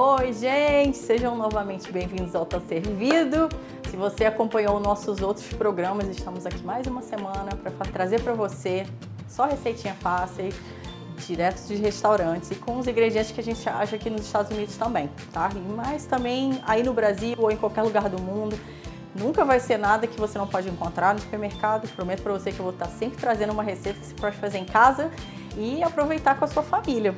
Oi, 0.00 0.32
gente! 0.32 0.96
Sejam 0.96 1.36
novamente 1.36 1.90
bem-vindos 1.90 2.32
ao 2.32 2.46
Tá 2.46 2.60
Servido. 2.60 3.48
Se 3.90 3.96
você 3.96 4.26
acompanhou 4.26 4.78
nossos 4.78 5.20
outros 5.20 5.48
programas, 5.54 6.06
estamos 6.06 6.46
aqui 6.46 6.62
mais 6.62 6.86
uma 6.86 7.02
semana 7.02 7.50
para 7.60 7.72
trazer 7.90 8.22
para 8.22 8.32
você 8.32 8.86
só 9.26 9.46
receitinha 9.46 9.94
fácil, 9.94 10.50
direto 11.26 11.66
de 11.66 11.74
restaurantes 11.74 12.48
e 12.52 12.54
com 12.54 12.78
os 12.78 12.86
ingredientes 12.86 13.32
que 13.32 13.40
a 13.40 13.42
gente 13.42 13.68
acha 13.68 13.96
aqui 13.96 14.08
nos 14.08 14.20
Estados 14.20 14.52
Unidos 14.52 14.76
também, 14.76 15.10
tá? 15.32 15.50
Mas 15.74 16.04
também 16.04 16.62
aí 16.64 16.84
no 16.84 16.92
Brasil 16.92 17.34
ou 17.36 17.50
em 17.50 17.56
qualquer 17.56 17.82
lugar 17.82 18.08
do 18.08 18.22
mundo. 18.22 18.56
Nunca 19.16 19.44
vai 19.44 19.58
ser 19.58 19.78
nada 19.78 20.06
que 20.06 20.20
você 20.20 20.38
não 20.38 20.46
pode 20.46 20.68
encontrar 20.68 21.12
no 21.12 21.20
supermercado. 21.20 21.88
Prometo 21.96 22.22
para 22.22 22.34
você 22.34 22.52
que 22.52 22.60
eu 22.60 22.64
vou 22.64 22.72
estar 22.72 22.86
sempre 22.86 23.18
trazendo 23.18 23.52
uma 23.52 23.64
receita 23.64 23.98
que 23.98 24.06
você 24.06 24.14
pode 24.14 24.36
fazer 24.36 24.58
em 24.58 24.64
casa 24.64 25.10
e 25.56 25.82
aproveitar 25.82 26.38
com 26.38 26.44
a 26.44 26.48
sua 26.48 26.62
família. 26.62 27.12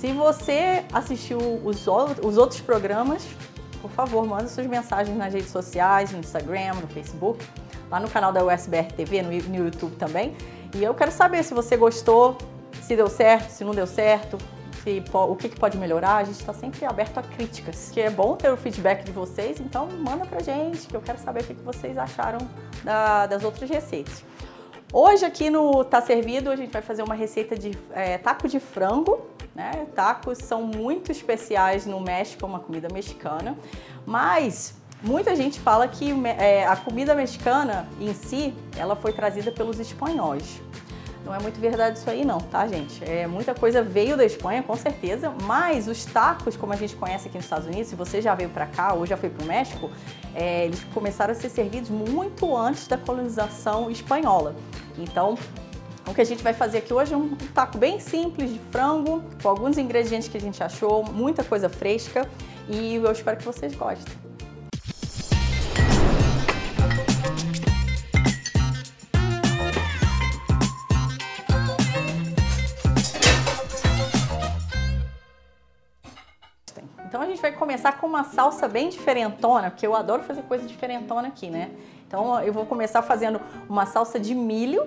Se 0.00 0.14
você 0.14 0.82
assistiu 0.94 1.36
os, 1.62 1.86
os 1.86 2.38
outros 2.38 2.58
programas, 2.62 3.22
por 3.82 3.90
favor, 3.90 4.26
manda 4.26 4.48
suas 4.48 4.66
mensagens 4.66 5.14
nas 5.14 5.34
redes 5.34 5.50
sociais, 5.50 6.10
no 6.10 6.20
Instagram, 6.20 6.72
no 6.80 6.88
Facebook, 6.88 7.44
lá 7.90 8.00
no 8.00 8.08
canal 8.08 8.32
da 8.32 8.42
USBR 8.42 8.94
TV, 8.94 9.20
no, 9.20 9.30
YouTube 9.30 9.96
também. 9.96 10.34
E 10.74 10.82
eu 10.82 10.94
quero 10.94 11.10
saber 11.10 11.44
se 11.44 11.52
você 11.52 11.76
gostou, 11.76 12.38
se 12.80 12.96
deu 12.96 13.08
certo, 13.08 13.50
se 13.50 13.62
não 13.62 13.74
deu 13.74 13.86
certo, 13.86 14.38
se, 14.82 15.04
o 15.12 15.36
que, 15.36 15.50
que 15.50 15.60
pode 15.60 15.76
melhorar. 15.76 16.16
A 16.16 16.24
gente 16.24 16.40
está 16.40 16.54
sempre 16.54 16.86
aberto 16.86 17.18
a 17.18 17.22
críticas, 17.22 17.90
que 17.92 18.00
é 18.00 18.08
bom 18.08 18.36
ter 18.36 18.50
o 18.50 18.56
feedback 18.56 19.04
de 19.04 19.12
vocês, 19.12 19.60
então 19.60 19.86
manda 19.86 20.24
pra 20.24 20.40
gente, 20.40 20.86
que 20.86 20.96
eu 20.96 21.02
quero 21.02 21.18
saber 21.18 21.42
o 21.42 21.44
que, 21.44 21.54
que 21.54 21.62
vocês 21.62 21.98
acharam 21.98 22.38
da, 22.82 23.26
das 23.26 23.44
outras 23.44 23.68
receitas. 23.68 24.24
Hoje 24.94 25.26
aqui 25.26 25.50
no 25.50 25.84
Tá 25.84 26.00
Servido 26.00 26.50
a 26.50 26.56
gente 26.56 26.72
vai 26.72 26.80
fazer 26.80 27.02
uma 27.02 27.14
receita 27.14 27.54
de 27.54 27.78
é, 27.92 28.16
taco 28.16 28.48
de 28.48 28.58
frango 28.58 29.28
né? 29.54 29.86
Tacos 29.94 30.38
são 30.38 30.62
muito 30.62 31.10
especiais 31.10 31.86
no 31.86 32.00
México, 32.00 32.44
é 32.44 32.48
uma 32.48 32.60
comida 32.60 32.88
mexicana, 32.92 33.56
mas 34.06 34.74
muita 35.02 35.34
gente 35.34 35.58
fala 35.60 35.88
que 35.88 36.12
é, 36.26 36.66
a 36.66 36.76
comida 36.76 37.14
mexicana 37.14 37.88
em 38.00 38.12
si, 38.14 38.54
ela 38.76 38.96
foi 38.96 39.12
trazida 39.12 39.50
pelos 39.50 39.78
espanhóis. 39.78 40.60
Não 41.24 41.34
é 41.34 41.38
muito 41.38 41.60
verdade 41.60 41.98
isso 41.98 42.08
aí 42.08 42.24
não, 42.24 42.38
tá 42.38 42.66
gente? 42.66 43.04
É, 43.04 43.26
muita 43.26 43.54
coisa 43.54 43.82
veio 43.82 44.16
da 44.16 44.24
Espanha, 44.24 44.62
com 44.62 44.74
certeza, 44.74 45.32
mas 45.42 45.86
os 45.86 46.04
tacos, 46.04 46.56
como 46.56 46.72
a 46.72 46.76
gente 46.76 46.96
conhece 46.96 47.28
aqui 47.28 47.36
nos 47.36 47.44
Estados 47.44 47.66
Unidos, 47.66 47.88
se 47.88 47.94
você 47.94 48.22
já 48.22 48.34
veio 48.34 48.48
para 48.48 48.66
cá 48.66 48.94
ou 48.94 49.04
já 49.04 49.16
foi 49.16 49.28
para 49.28 49.44
o 49.44 49.46
México, 49.46 49.90
é, 50.34 50.64
eles 50.64 50.82
começaram 50.94 51.32
a 51.32 51.34
ser 51.34 51.50
servidos 51.50 51.90
muito 51.90 52.56
antes 52.56 52.88
da 52.88 52.96
colonização 52.96 53.90
espanhola. 53.90 54.56
Então, 54.98 55.36
o 56.06 56.14
que 56.14 56.20
a 56.20 56.24
gente 56.24 56.42
vai 56.42 56.52
fazer 56.52 56.78
aqui 56.78 56.92
hoje 56.92 57.14
é 57.14 57.16
um 57.16 57.34
taco 57.54 57.78
bem 57.78 58.00
simples 58.00 58.52
de 58.52 58.58
frango, 58.70 59.22
com 59.42 59.48
alguns 59.48 59.78
ingredientes 59.78 60.28
que 60.28 60.36
a 60.36 60.40
gente 60.40 60.62
achou, 60.62 61.04
muita 61.04 61.44
coisa 61.44 61.68
fresca 61.68 62.28
e 62.68 62.96
eu 62.96 63.12
espero 63.12 63.36
que 63.36 63.44
vocês 63.44 63.74
gostem. 63.74 64.30
Então 77.06 77.20
a 77.20 77.26
gente 77.26 77.42
vai 77.42 77.50
começar 77.50 77.92
com 77.98 78.06
uma 78.06 78.22
salsa 78.22 78.68
bem 78.68 78.88
diferentona, 78.88 79.70
porque 79.70 79.84
eu 79.84 79.96
adoro 79.96 80.22
fazer 80.22 80.42
coisa 80.42 80.64
diferentona 80.64 81.28
aqui, 81.28 81.50
né? 81.50 81.70
Então 82.10 82.40
eu 82.40 82.52
vou 82.52 82.66
começar 82.66 83.02
fazendo 83.02 83.40
uma 83.68 83.86
salsa 83.86 84.18
de 84.18 84.34
milho 84.34 84.84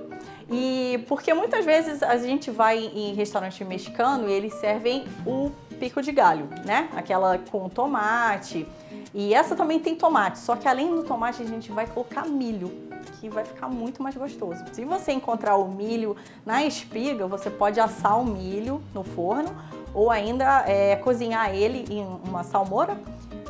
e 0.52 1.06
porque 1.08 1.34
muitas 1.34 1.64
vezes 1.64 2.04
a 2.04 2.18
gente 2.18 2.52
vai 2.52 2.78
em 2.78 3.14
restaurante 3.14 3.64
mexicano 3.64 4.28
e 4.28 4.34
eles 4.34 4.54
servem 4.56 5.06
o 5.26 5.50
pico 5.80 6.02
de 6.02 6.12
galho, 6.12 6.50
né? 6.66 6.90
Aquela 6.94 7.38
com 7.38 7.70
tomate. 7.70 8.68
E 9.14 9.34
essa 9.34 9.56
também 9.56 9.80
tem 9.80 9.96
tomate, 9.96 10.38
só 10.38 10.58
que 10.58 10.68
além 10.68 10.94
do 10.94 11.04
tomate 11.04 11.42
a 11.42 11.46
gente 11.46 11.72
vai 11.72 11.88
colocar 11.88 12.28
milho, 12.28 12.70
que 13.22 13.30
vai 13.30 13.46
ficar 13.46 13.70
muito 13.70 14.04
mais 14.04 14.18
gostoso. 14.18 14.62
Se 14.74 14.84
você 14.84 15.14
encontrar 15.14 15.56
o 15.56 15.70
milho 15.70 16.18
na 16.46 16.66
espiga, 16.66 17.26
você 17.26 17.50
pode 17.50 17.80
assar 17.80 18.20
o 18.20 18.26
milho 18.26 18.84
no 18.94 19.02
forno 19.02 19.50
ou 19.94 20.12
ainda 20.12 20.66
é, 20.68 20.98
cozinhar 20.98 21.56
ele 21.56 21.86
em 21.90 22.06
uma 22.28 22.44
salmoura 22.44 22.98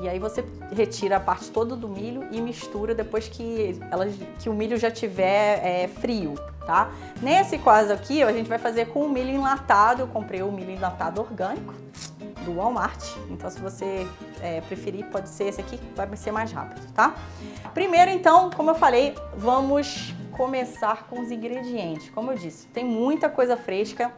e 0.03 0.09
aí 0.09 0.19
você 0.19 0.44
retira 0.75 1.16
a 1.16 1.19
parte 1.19 1.50
toda 1.50 1.78
do 1.78 1.88
milho 1.88 2.28
e 2.30 2.41
mistura 2.41 2.94
depois 2.94 3.30
que, 3.30 3.80
ela, 3.90 4.06
que 4.38 4.50
o 4.50 4.53
milho 4.53 4.75
já 4.75 4.91
tiver 4.91 5.62
é, 5.64 5.88
frio, 5.88 6.36
tá? 6.66 6.91
Nesse 7.22 7.58
caso 7.58 7.94
aqui, 7.94 8.22
a 8.22 8.34
gente 8.34 8.50
vai 8.50 8.59
fazer 8.59 8.88
com 8.88 9.06
o 9.06 9.09
milho 9.09 9.30
enlatado. 9.30 10.02
Eu 10.02 10.08
comprei 10.08 10.41
o 10.41 10.52
milho 10.52 10.72
enlatado 10.72 11.22
orgânico 11.22 11.74
do 12.44 12.56
Walmart. 12.56 13.02
Então, 13.30 13.50
se 13.50 13.62
você 13.62 14.06
é, 14.41 14.59
preferir, 14.59 15.06
pode 15.06 15.30
ser 15.30 15.46
esse 15.46 15.62
aqui, 15.62 15.80
vai 15.96 16.14
ser 16.18 16.34
mais 16.34 16.52
rápido, 16.52 16.85
tá? 16.94 17.16
Primeiro, 17.74 18.12
então, 18.12 18.50
como 18.50 18.72
eu 18.72 18.75
falei, 18.75 19.16
vamos 19.38 20.14
começar 20.34 21.08
com 21.09 21.22
os 21.22 21.31
ingredientes. 21.31 22.09
Como 22.09 22.30
eu 22.30 22.38
disse, 22.38 22.68
tem 22.68 22.84
muita 22.84 23.30
coisa 23.30 23.56
fresca 23.56 24.12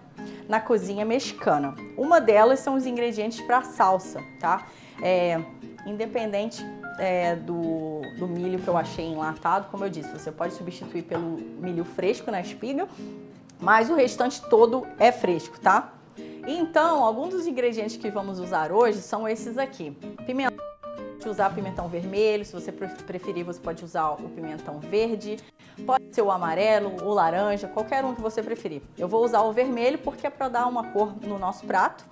na 0.49 0.59
cozinha 0.59 1.05
mexicana. 1.05 1.75
Uma 1.95 2.19
delas 2.19 2.59
são 2.59 2.73
os 2.73 2.87
ingredientes 2.87 3.39
para 3.41 3.61
salsa, 3.61 4.23
tá? 4.39 4.65
É, 5.01 5.41
independente 5.85 6.63
é, 6.97 7.35
do, 7.35 8.01
do 8.17 8.27
milho 8.27 8.59
que 8.59 8.67
eu 8.67 8.77
achei 8.77 9.05
enlatado, 9.05 9.67
como 9.69 9.85
eu 9.85 9.89
disse, 9.89 10.09
você 10.09 10.31
pode 10.31 10.53
substituir 10.53 11.03
pelo 11.03 11.37
milho 11.59 11.83
fresco 11.83 12.31
na 12.31 12.41
espiga, 12.41 12.87
mas 13.59 13.89
o 13.89 13.95
restante 13.95 14.41
todo 14.49 14.85
é 14.99 15.11
fresco, 15.11 15.59
tá? 15.59 15.93
Então, 16.47 17.03
alguns 17.03 17.29
dos 17.29 17.47
ingredientes 17.47 17.97
que 17.97 18.09
vamos 18.09 18.39
usar 18.39 18.71
hoje 18.71 19.01
são 19.01 19.27
esses 19.27 19.57
aqui. 19.57 19.91
Pimentão, 20.25 20.63
usar 21.25 21.53
pimentão 21.53 21.87
vermelho, 21.87 22.45
se 22.45 22.53
você 22.53 22.71
preferir, 22.71 23.43
você 23.43 23.59
pode 23.59 23.83
usar 23.83 24.11
o 24.11 24.29
pimentão 24.29 24.79
verde, 24.79 25.37
pode 25.85 26.13
ser 26.13 26.21
o 26.21 26.31
amarelo, 26.31 27.03
o 27.03 27.09
laranja, 27.13 27.67
qualquer 27.67 28.05
um 28.05 28.13
que 28.13 28.21
você 28.21 28.43
preferir. 28.43 28.81
Eu 28.97 29.07
vou 29.07 29.23
usar 29.23 29.41
o 29.41 29.51
vermelho 29.51 29.97
porque 29.97 30.27
é 30.27 30.29
para 30.29 30.49
dar 30.49 30.67
uma 30.67 30.83
cor 30.91 31.15
no 31.23 31.39
nosso 31.39 31.65
prato. 31.65 32.05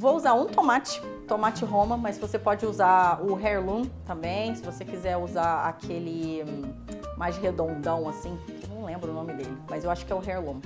Vou 0.00 0.16
usar 0.16 0.32
um 0.32 0.46
tomate, 0.46 0.98
tomate 1.28 1.62
roma, 1.62 1.94
mas 1.94 2.16
você 2.16 2.38
pode 2.38 2.64
usar 2.64 3.20
o 3.22 3.38
heirloom 3.38 3.84
também, 4.06 4.54
se 4.54 4.62
você 4.62 4.82
quiser 4.82 5.18
usar 5.18 5.66
aquele 5.68 6.42
hum, 6.42 6.72
mais 7.18 7.36
redondão 7.36 8.08
assim, 8.08 8.34
não 8.70 8.86
lembro 8.86 9.10
o 9.10 9.14
nome 9.14 9.34
dele, 9.34 9.54
mas 9.68 9.84
eu 9.84 9.90
acho 9.90 10.06
que 10.06 10.10
é 10.10 10.16
o 10.16 10.26
heirloom. 10.26 10.62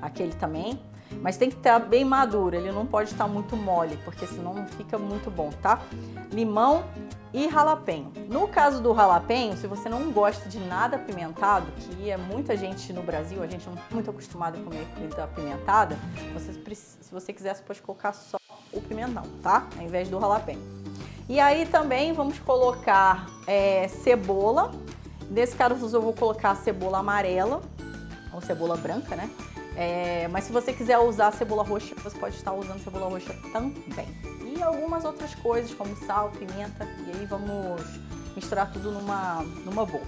Aquele 0.00 0.32
também, 0.32 0.80
mas 1.20 1.36
tem 1.36 1.50
que 1.50 1.56
estar 1.58 1.78
bem 1.78 2.02
maduro, 2.02 2.56
ele 2.56 2.72
não 2.72 2.86
pode 2.86 3.10
estar 3.10 3.28
muito 3.28 3.54
mole, 3.58 3.98
porque 4.06 4.26
senão 4.26 4.54
não 4.54 4.66
fica 4.66 4.96
muito 4.96 5.30
bom, 5.30 5.50
tá? 5.60 5.82
Limão 6.32 6.82
e 7.34 7.46
ralapenho. 7.46 8.10
No 8.26 8.48
caso 8.48 8.82
do 8.82 8.92
ralapenho, 8.92 9.54
se 9.54 9.66
você 9.66 9.90
não 9.90 10.10
gosta 10.10 10.48
de 10.48 10.58
nada 10.60 10.96
apimentado, 10.96 11.66
que 11.76 12.10
é 12.10 12.16
muita 12.16 12.56
gente 12.56 12.90
no 12.94 13.02
Brasil, 13.02 13.42
a 13.42 13.46
gente 13.46 13.68
não 13.68 13.76
é 13.76 13.92
muito 13.92 14.08
acostumado 14.08 14.58
a 14.58 14.62
comer 14.62 14.86
comida 14.94 15.24
apimentada, 15.24 15.98
você, 16.32 16.54
se 16.74 17.12
você 17.12 17.34
quiser, 17.34 17.54
você 17.54 17.62
pode 17.62 17.82
colocar 17.82 18.14
só 18.14 18.38
o 18.72 18.80
pimentão, 18.80 19.24
tá? 19.42 19.66
Ao 19.76 19.84
invés 19.84 20.08
do 20.08 20.18
ralapenho. 20.18 20.60
E 21.28 21.38
aí 21.38 21.66
também 21.66 22.12
vamos 22.12 22.38
colocar 22.38 23.26
é, 23.46 23.88
cebola. 23.88 24.72
Nesse 25.30 25.54
caso 25.54 25.94
eu 25.94 26.00
vou 26.00 26.14
colocar 26.14 26.54
cebola 26.56 26.98
amarela, 26.98 27.60
ou 28.32 28.40
cebola 28.40 28.76
branca, 28.76 29.14
né? 29.14 29.28
É, 29.76 30.26
mas 30.28 30.44
se 30.44 30.52
você 30.52 30.72
quiser 30.72 30.98
usar 30.98 31.30
cebola 31.32 31.62
roxa, 31.62 31.94
você 32.02 32.18
pode 32.18 32.34
estar 32.34 32.52
usando 32.52 32.82
cebola 32.82 33.08
roxa 33.08 33.34
também. 33.52 34.08
E 34.42 34.62
algumas 34.62 35.04
outras 35.04 35.34
coisas, 35.36 35.72
como 35.72 35.94
sal, 35.96 36.30
pimenta, 36.30 36.84
e 37.06 37.10
aí 37.12 37.26
vamos 37.26 37.82
misturar 38.34 38.72
tudo 38.72 38.90
numa, 38.90 39.44
numa 39.64 39.84
boa. 39.84 40.02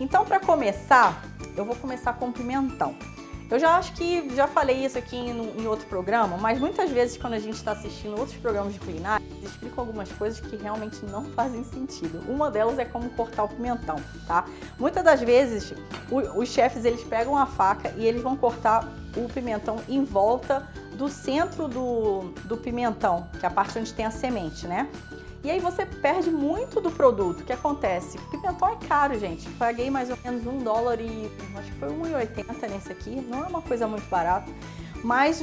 Então, 0.00 0.24
para 0.24 0.40
começar, 0.40 1.22
eu 1.56 1.64
vou 1.64 1.76
começar 1.76 2.14
com 2.14 2.32
pimentão. 2.32 2.94
Eu 3.50 3.58
já 3.58 3.76
acho 3.76 3.94
que 3.94 4.32
já 4.36 4.46
falei 4.46 4.84
isso 4.84 4.96
aqui 4.96 5.16
em, 5.16 5.30
em 5.30 5.66
outro 5.66 5.84
programa, 5.86 6.36
mas 6.36 6.60
muitas 6.60 6.88
vezes 6.90 7.16
quando 7.16 7.32
a 7.32 7.38
gente 7.40 7.56
está 7.56 7.72
assistindo 7.72 8.16
outros 8.16 8.36
programas 8.36 8.72
de 8.72 8.78
culinária, 8.78 9.24
eles 9.38 9.50
explicam 9.50 9.80
algumas 9.80 10.10
coisas 10.12 10.38
que 10.38 10.54
realmente 10.54 11.04
não 11.06 11.24
fazem 11.30 11.64
sentido. 11.64 12.22
Uma 12.30 12.48
delas 12.48 12.78
é 12.78 12.84
como 12.84 13.10
cortar 13.10 13.42
o 13.44 13.48
pimentão, 13.48 13.96
tá? 14.24 14.44
Muitas 14.78 15.02
das 15.02 15.20
vezes 15.20 15.74
o, 16.08 16.40
os 16.40 16.48
chefes 16.48 16.84
eles 16.84 17.02
pegam 17.02 17.36
a 17.36 17.44
faca 17.44 17.92
e 17.96 18.06
eles 18.06 18.22
vão 18.22 18.36
cortar 18.36 18.88
o 19.16 19.28
pimentão 19.28 19.78
em 19.88 20.04
volta 20.04 20.68
do 20.94 21.08
centro 21.08 21.66
do, 21.66 22.32
do 22.44 22.56
pimentão, 22.56 23.28
que 23.40 23.44
é 23.44 23.48
a 23.48 23.52
parte 23.52 23.76
onde 23.80 23.92
tem 23.92 24.06
a 24.06 24.12
semente, 24.12 24.68
né? 24.68 24.88
E 25.42 25.50
aí 25.50 25.58
você 25.58 25.86
perde 25.86 26.30
muito 26.30 26.80
do 26.80 26.90
produto. 26.90 27.40
O 27.40 27.44
que 27.44 27.52
acontece? 27.52 28.18
O 28.18 28.30
pimentão 28.30 28.68
é 28.68 28.76
caro, 28.86 29.18
gente. 29.18 29.48
Paguei 29.50 29.90
mais 29.90 30.10
ou 30.10 30.18
menos 30.22 30.46
um 30.46 30.58
dólar 30.58 31.00
e 31.00 31.30
acho 31.56 31.72
que 31.72 31.78
foi 31.78 31.88
1,80 31.88 32.68
nesse 32.68 32.92
aqui. 32.92 33.20
Não 33.22 33.44
é 33.44 33.48
uma 33.48 33.62
coisa 33.62 33.86
muito 33.86 34.06
barata, 34.10 34.50
mas 35.02 35.42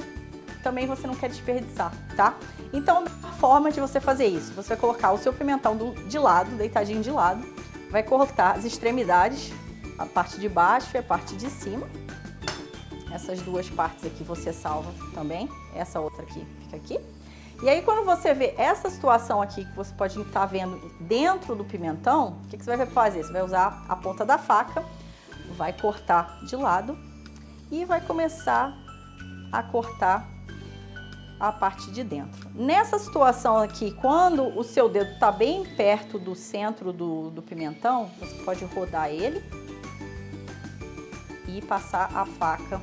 também 0.62 0.86
você 0.86 1.08
não 1.08 1.16
quer 1.16 1.30
desperdiçar, 1.30 1.92
tá? 2.16 2.36
Então, 2.74 3.06
a 3.24 3.32
forma 3.34 3.72
de 3.72 3.80
você 3.80 4.00
fazer 4.00 4.28
isso, 4.28 4.54
você 4.54 4.70
vai 4.70 4.78
colocar 4.78 5.12
o 5.14 5.18
seu 5.18 5.34
pimentão 5.34 5.76
de 6.08 6.20
lado, 6.20 6.52
deitadinho 6.58 7.02
de 7.02 7.10
lado, 7.10 7.42
vai 7.90 8.04
cortar 8.04 8.58
as 8.58 8.66
extremidades, 8.66 9.52
a 9.98 10.06
parte 10.06 10.40
de 10.40 10.48
baixo 10.48 10.90
e 10.94 10.98
a 10.98 11.04
parte 11.04 11.36
de 11.36 11.50
cima. 11.50 11.88
Essas 13.12 13.42
duas 13.42 13.70
partes 13.70 14.06
aqui 14.06 14.24
você 14.24 14.52
salva 14.54 14.94
também. 15.14 15.50
Essa 15.74 16.00
outra 16.00 16.22
aqui 16.24 16.46
fica 16.62 16.76
aqui. 16.76 17.17
E 17.62 17.70
aí 17.70 17.82
quando 17.82 18.06
você 18.06 18.34
vê 18.34 18.54
essa 18.58 18.90
situação 18.90 19.42
aqui 19.42 19.66
que 19.66 19.76
você 19.76 19.94
pode 19.94 20.20
estar 20.22 20.46
vendo 20.46 20.80
dentro 21.00 21.56
do 21.56 21.66
pimentão, 21.66 22.40
o 22.44 22.48
que, 22.48 22.58
que 22.58 22.64
você 22.64 22.78
vai 22.78 22.86
fazer? 22.86 23.24
Você 23.24 23.34
vai 23.34 23.44
usar 23.44 23.84
a 23.90 23.96
ponta 23.96 24.24
da 24.24 24.38
faca, 24.38 24.86
vai 25.56 25.74
cortar 25.74 26.40
de 26.46 26.56
lado 26.56 26.98
e 27.72 27.84
vai 27.84 28.00
começar 28.00 28.78
a 29.52 29.64
cortar 29.64 30.28
a 31.40 31.52
parte 31.52 31.92
de 31.92 32.04
dentro. 32.04 32.50
Nessa 32.54 32.98
situação 32.98 33.58
aqui, 33.58 33.92
quando 33.92 34.58
o 34.58 34.64
seu 34.64 34.90
dedo 34.90 35.12
está 35.14 35.32
bem 35.32 35.64
perto 35.76 36.18
do 36.18 36.36
centro 36.36 36.92
do, 36.92 37.30
do 37.30 37.42
pimentão, 37.42 38.10
você 38.20 38.36
pode 38.44 38.66
rodar 38.66 39.10
ele 39.10 39.44
e 41.48 41.62
passar 41.62 42.10
a 42.16 42.26
faca 42.26 42.82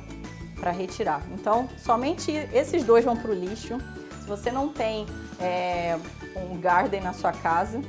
para 0.59 0.71
retirar. 0.71 1.21
Então, 1.31 1.69
somente 1.77 2.31
esses 2.31 2.83
dois 2.83 3.03
vão 3.03 3.15
para 3.15 3.31
o 3.31 3.33
lixo. 3.33 3.77
Se 4.25 4.29
você 4.29 4.51
não 4.51 4.69
tem 4.69 5.05
é, 5.39 5.99
um 6.35 6.59
garden 6.59 6.99
na 6.99 7.13
sua 7.13 7.31
casa, 7.31 7.79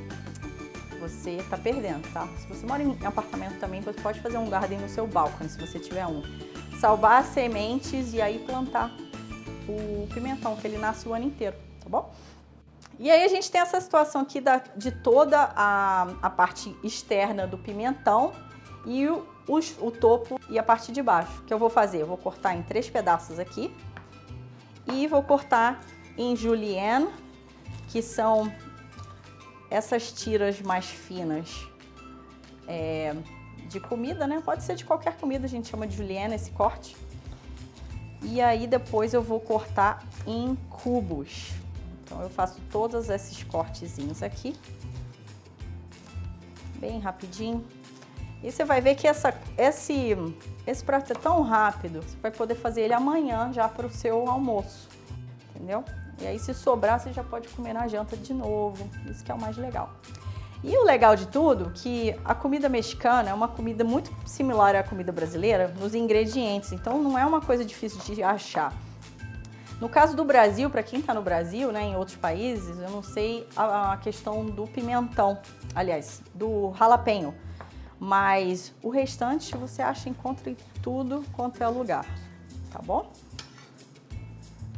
você 0.99 1.31
está 1.31 1.57
perdendo, 1.57 2.07
tá? 2.13 2.27
Se 2.37 2.45
você 2.45 2.63
mora 2.63 2.83
em 2.83 2.95
apartamento 3.03 3.59
também, 3.59 3.81
você 3.81 3.99
pode 3.99 4.21
fazer 4.21 4.37
um 4.37 4.47
garden 4.47 4.77
no 4.77 4.87
seu 4.87 5.07
balcão, 5.07 5.49
se 5.49 5.59
você 5.59 5.79
tiver 5.79 6.05
um. 6.05 6.21
Salvar 6.79 7.21
as 7.21 7.29
sementes 7.29 8.13
e 8.13 8.21
aí 8.21 8.37
plantar 8.37 8.95
o 9.67 10.07
pimentão, 10.13 10.55
que 10.55 10.67
ele 10.67 10.77
nasce 10.77 11.09
o 11.09 11.13
ano 11.15 11.25
inteiro, 11.25 11.55
tá 11.83 11.89
bom? 11.89 12.13
E 12.99 13.09
aí 13.09 13.23
a 13.23 13.27
gente 13.27 13.49
tem 13.49 13.59
essa 13.59 13.81
situação 13.81 14.21
aqui 14.21 14.39
da, 14.39 14.61
de 14.75 14.91
toda 14.91 15.51
a, 15.55 16.07
a 16.21 16.29
parte 16.29 16.77
externa 16.83 17.47
do 17.47 17.57
pimentão 17.57 18.31
e 18.85 19.07
o, 19.07 19.25
o 19.47 19.89
topo 19.89 20.39
e 20.51 20.59
a 20.59 20.63
parte 20.63 20.91
de 20.91 21.01
baixo. 21.01 21.41
O 21.41 21.45
que 21.45 21.53
eu 21.53 21.57
vou 21.57 21.71
fazer? 21.71 22.03
Eu 22.03 22.07
vou 22.07 22.17
cortar 22.17 22.55
em 22.55 22.61
três 22.61 22.87
pedaços 22.87 23.39
aqui 23.39 23.75
e 24.85 25.07
vou 25.07 25.23
cortar 25.23 25.81
em 26.17 26.35
julienne, 26.35 27.09
que 27.89 28.01
são 28.01 28.51
essas 29.69 30.11
tiras 30.11 30.61
mais 30.61 30.85
finas 30.85 31.67
é, 32.67 33.15
de 33.67 33.79
comida, 33.79 34.25
né? 34.25 34.41
Pode 34.43 34.63
ser 34.63 34.75
de 34.75 34.85
qualquer 34.85 35.17
comida, 35.17 35.45
a 35.45 35.49
gente 35.49 35.67
chama 35.67 35.87
de 35.87 35.95
julienne 35.95 36.35
esse 36.35 36.51
corte. 36.51 36.95
E 38.21 38.41
aí 38.41 38.65
depois 38.65 39.13
eu 39.13 39.21
vou 39.21 39.39
cortar 39.39 40.03
em 40.25 40.55
cubos. 40.69 41.51
Então 42.03 42.21
eu 42.21 42.29
faço 42.29 42.59
todos 42.71 43.09
esses 43.09 43.43
cortezinhos 43.43 44.23
aqui. 44.23 44.55
Bem 46.79 46.99
rapidinho. 46.99 47.65
E 48.43 48.51
você 48.51 48.63
vai 48.63 48.81
ver 48.81 48.95
que 48.95 49.07
essa, 49.07 49.33
esse, 49.57 50.15
esse 50.65 50.83
prato 50.83 51.11
é 51.11 51.15
tão 51.15 51.41
rápido, 51.41 52.01
você 52.03 52.15
vai 52.21 52.31
poder 52.31 52.55
fazer 52.55 52.81
ele 52.81 52.93
amanhã 52.93 53.51
já 53.51 53.67
para 53.67 53.87
o 53.87 53.89
seu 53.89 54.27
almoço, 54.29 54.87
entendeu? 55.49 55.83
E 56.19 56.25
aí 56.27 56.39
se 56.39 56.53
sobrar, 56.53 56.99
você 56.99 57.13
já 57.13 57.23
pode 57.23 57.47
comer 57.49 57.73
na 57.73 57.87
janta 57.87 58.17
de 58.17 58.33
novo, 58.33 58.89
isso 59.09 59.23
que 59.23 59.31
é 59.31 59.35
o 59.35 59.39
mais 59.39 59.57
legal. 59.57 59.91
E 60.63 60.75
o 60.75 60.83
legal 60.83 61.15
de 61.15 61.27
tudo 61.27 61.71
que 61.71 62.15
a 62.25 62.33
comida 62.33 62.67
mexicana 62.67 63.29
é 63.29 63.33
uma 63.33 63.47
comida 63.47 63.83
muito 63.83 64.11
similar 64.25 64.75
à 64.75 64.83
comida 64.83 65.11
brasileira 65.11 65.67
nos 65.79 65.93
ingredientes, 65.93 66.71
então 66.71 67.01
não 67.01 67.17
é 67.17 67.25
uma 67.25 67.39
coisa 67.39 67.63
difícil 67.63 67.99
de 68.01 68.23
achar. 68.23 68.73
No 69.79 69.87
caso 69.87 70.15
do 70.15 70.25
Brasil, 70.25 70.71
para 70.71 70.81
quem 70.81 70.99
está 70.99 71.13
no 71.13 71.21
Brasil, 71.21 71.71
né, 71.71 71.83
em 71.83 71.95
outros 71.95 72.17
países, 72.17 72.79
eu 72.79 72.89
não 72.89 73.03
sei 73.03 73.47
a, 73.55 73.93
a 73.93 73.97
questão 73.97 74.43
do 74.43 74.65
pimentão, 74.65 75.37
aliás, 75.75 76.23
do 76.33 76.73
jalapeño, 76.73 77.35
mas 77.99 78.73
o 78.81 78.89
restante 78.89 79.55
você 79.55 79.83
acha 79.83 80.09
encontra 80.09 80.49
em 80.49 80.57
tudo 80.81 81.23
quanto 81.33 81.63
é 81.63 81.67
lugar, 81.67 82.05
tá 82.71 82.79
bom? 82.83 83.11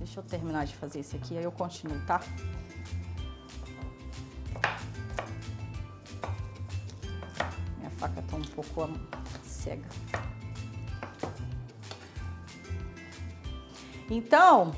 Deixa 0.09 0.21
eu 0.21 0.23
terminar 0.23 0.65
de 0.65 0.75
fazer 0.75 1.01
isso 1.01 1.15
aqui, 1.15 1.37
aí 1.37 1.43
eu 1.43 1.51
continuo, 1.51 1.95
tá? 2.07 2.19
faca 7.99 8.23
tá 8.23 8.35
um 8.35 8.41
pouco 8.41 8.89
cega. 9.43 9.87
Então, 14.09 14.73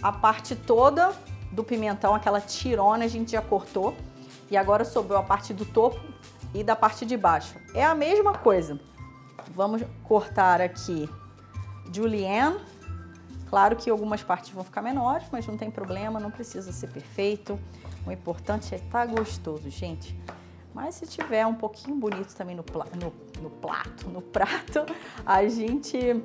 a 0.00 0.12
parte 0.12 0.54
toda 0.54 1.12
do 1.50 1.64
pimentão, 1.64 2.14
aquela 2.14 2.40
tirona, 2.40 3.06
a 3.06 3.08
gente 3.08 3.32
já 3.32 3.42
cortou. 3.42 3.96
E 4.48 4.56
agora 4.56 4.84
sobrou 4.84 5.18
a 5.18 5.22
parte 5.24 5.52
do 5.52 5.64
topo 5.64 6.00
e 6.54 6.62
da 6.62 6.76
parte 6.76 7.04
de 7.04 7.16
baixo. 7.16 7.56
É 7.74 7.84
a 7.84 7.92
mesma 7.92 8.38
coisa. 8.38 8.78
Vamos 9.50 9.82
cortar 10.04 10.60
aqui 10.60 11.10
julienne. 11.92 12.75
Claro 13.48 13.76
que 13.76 13.88
algumas 13.88 14.22
partes 14.22 14.50
vão 14.50 14.64
ficar 14.64 14.82
menores, 14.82 15.26
mas 15.30 15.46
não 15.46 15.56
tem 15.56 15.70
problema, 15.70 16.18
não 16.18 16.30
precisa 16.30 16.72
ser 16.72 16.88
perfeito. 16.88 17.58
O 18.04 18.10
importante 18.10 18.74
é 18.74 18.78
estar 18.78 19.06
tá 19.06 19.06
gostoso, 19.06 19.70
gente. 19.70 20.18
Mas 20.74 20.96
se 20.96 21.06
tiver 21.06 21.46
um 21.46 21.54
pouquinho 21.54 21.96
bonito 21.96 22.34
também 22.34 22.54
no, 22.54 22.64
no, 23.00 23.42
no 23.42 23.50
prato, 23.50 24.08
no 24.08 24.20
prato, 24.20 24.84
a 25.24 25.46
gente. 25.48 26.22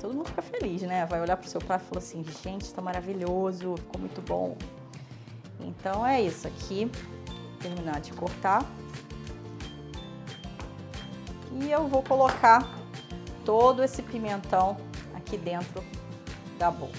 Todo 0.00 0.14
mundo 0.14 0.28
fica 0.28 0.42
feliz, 0.42 0.82
né? 0.82 1.06
Vai 1.06 1.20
olhar 1.20 1.36
pro 1.36 1.48
seu 1.48 1.60
prato 1.60 1.84
e 1.84 1.88
falar 1.88 2.00
assim: 2.00 2.24
gente, 2.42 2.62
está 2.62 2.82
maravilhoso, 2.82 3.76
ficou 3.76 4.00
muito 4.00 4.20
bom. 4.22 4.56
Então 5.60 6.04
é 6.04 6.20
isso 6.20 6.48
aqui. 6.48 6.90
Terminar 7.60 8.00
de 8.00 8.12
cortar. 8.14 8.64
E 11.60 11.70
eu 11.70 11.86
vou 11.86 12.02
colocar 12.02 12.66
todo 13.44 13.84
esse 13.84 14.02
pimentão 14.02 14.76
aqui 15.14 15.36
dentro 15.36 15.84
da 16.62 16.70
boca. 16.70 16.96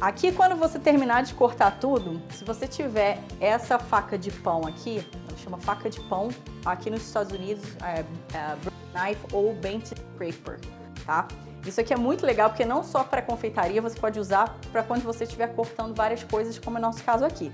Aqui, 0.00 0.30
quando 0.30 0.54
você 0.54 0.78
terminar 0.78 1.24
de 1.24 1.34
cortar 1.34 1.80
tudo, 1.80 2.22
se 2.30 2.44
você 2.44 2.68
tiver 2.68 3.20
essa 3.40 3.76
faca 3.80 4.16
de 4.16 4.30
pão 4.30 4.64
aqui, 4.64 5.04
chama 5.42 5.58
faca 5.58 5.90
de 5.90 6.00
pão. 6.02 6.28
Aqui 6.64 6.88
nos 6.90 7.02
Estados 7.02 7.32
Unidos 7.32 7.64
é, 7.82 8.04
é 8.36 8.56
knife 8.94 9.20
ou 9.32 9.52
bent 9.54 9.86
scraper, 9.86 10.60
tá? 11.04 11.26
Isso 11.66 11.80
aqui 11.80 11.92
é 11.92 11.96
muito 11.96 12.24
legal 12.24 12.50
porque 12.50 12.64
não 12.64 12.84
só 12.84 13.02
para 13.02 13.20
confeitaria, 13.20 13.82
você 13.82 13.98
pode 13.98 14.20
usar 14.20 14.56
para 14.70 14.84
quando 14.84 15.02
você 15.02 15.24
estiver 15.24 15.48
cortando 15.48 15.96
várias 15.96 16.22
coisas, 16.22 16.56
como 16.58 16.76
é 16.76 16.80
o 16.80 16.82
nosso 16.82 17.02
caso 17.02 17.24
aqui. 17.24 17.52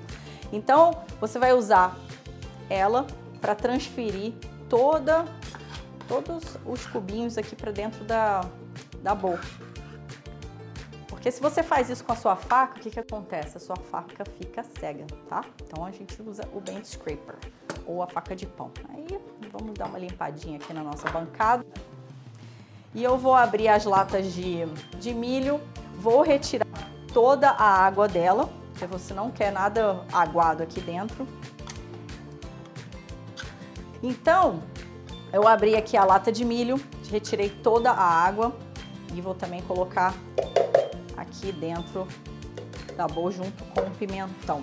Então, 0.52 1.02
você 1.18 1.38
vai 1.38 1.54
usar 1.54 1.96
ela 2.68 3.06
para 3.40 3.54
transferir 3.54 4.34
toda, 4.68 5.24
todos 6.06 6.58
os 6.66 6.84
cubinhos 6.86 7.38
aqui 7.38 7.56
para 7.56 7.72
dentro 7.72 8.04
da, 8.04 8.42
da 9.02 9.14
boca. 9.14 9.73
Porque 11.24 11.32
se 11.32 11.40
você 11.40 11.62
faz 11.62 11.88
isso 11.88 12.04
com 12.04 12.12
a 12.12 12.16
sua 12.16 12.36
faca, 12.36 12.76
o 12.76 12.80
que, 12.82 12.90
que 12.90 13.00
acontece? 13.00 13.56
A 13.56 13.60
sua 13.60 13.76
faca 13.76 14.26
fica 14.38 14.62
cega, 14.78 15.06
tá? 15.26 15.42
Então 15.62 15.82
a 15.82 15.90
gente 15.90 16.20
usa 16.20 16.46
o 16.52 16.60
bent 16.60 16.84
scraper 16.84 17.36
ou 17.86 18.02
a 18.02 18.06
faca 18.06 18.36
de 18.36 18.44
pão. 18.44 18.70
Aí 18.90 19.06
vamos 19.50 19.72
dar 19.72 19.86
uma 19.86 19.98
limpadinha 19.98 20.58
aqui 20.58 20.74
na 20.74 20.82
nossa 20.82 21.08
bancada. 21.08 21.64
E 22.94 23.02
eu 23.02 23.16
vou 23.16 23.34
abrir 23.34 23.68
as 23.68 23.86
latas 23.86 24.34
de, 24.34 24.66
de 25.00 25.14
milho, 25.14 25.62
vou 25.94 26.20
retirar 26.20 26.66
toda 27.10 27.48
a 27.52 27.64
água 27.64 28.06
dela, 28.06 28.50
porque 28.72 28.84
você 28.84 29.14
não 29.14 29.30
quer 29.30 29.50
nada 29.50 30.04
aguado 30.12 30.62
aqui 30.62 30.82
dentro. 30.82 31.26
Então, 34.02 34.62
eu 35.32 35.48
abri 35.48 35.74
aqui 35.74 35.96
a 35.96 36.04
lata 36.04 36.30
de 36.30 36.44
milho, 36.44 36.78
retirei 37.10 37.48
toda 37.48 37.90
a 37.90 38.04
água 38.04 38.54
e 39.14 39.22
vou 39.22 39.34
também 39.34 39.62
colocar 39.62 40.12
aqui 41.34 41.52
dentro 41.52 42.06
da 42.96 43.06
boa 43.06 43.30
junto 43.30 43.64
com 43.64 43.80
o 43.80 43.90
pimentão. 43.90 44.62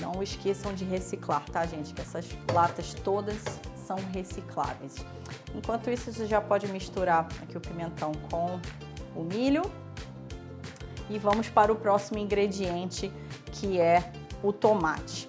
Não 0.00 0.22
esqueçam 0.22 0.74
de 0.74 0.84
reciclar, 0.84 1.44
tá, 1.50 1.64
gente? 1.64 1.94
Que 1.94 2.00
essas 2.00 2.26
latas 2.52 2.92
todas 2.94 3.38
são 3.86 3.96
recicláveis. 4.12 4.96
Enquanto 5.54 5.90
isso, 5.90 6.12
você 6.12 6.26
já 6.26 6.40
pode 6.40 6.66
misturar 6.68 7.28
aqui 7.40 7.56
o 7.56 7.60
pimentão 7.60 8.12
com 8.30 8.60
o 9.14 9.22
milho. 9.22 9.62
E 11.08 11.18
vamos 11.18 11.48
para 11.48 11.72
o 11.72 11.76
próximo 11.76 12.18
ingrediente, 12.18 13.12
que 13.52 13.80
é 13.80 14.12
o 14.42 14.52
tomate. 14.52 15.28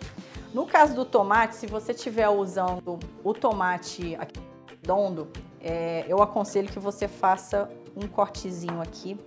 No 0.53 0.65
caso 0.65 0.95
do 0.95 1.03
tomate, 1.03 1.55
se 1.55 1.67
você 1.67 1.91
estiver 1.91 2.29
usando 2.29 2.99
o 3.23 3.33
tomate 3.33 4.17
redondo, 4.69 5.29
é, 5.63 6.05
eu 6.07 6.21
aconselho 6.21 6.67
que 6.67 6.79
você 6.79 7.07
faça 7.07 7.69
um 7.95 8.07
cortezinho 8.07 8.81
aqui 8.81 9.17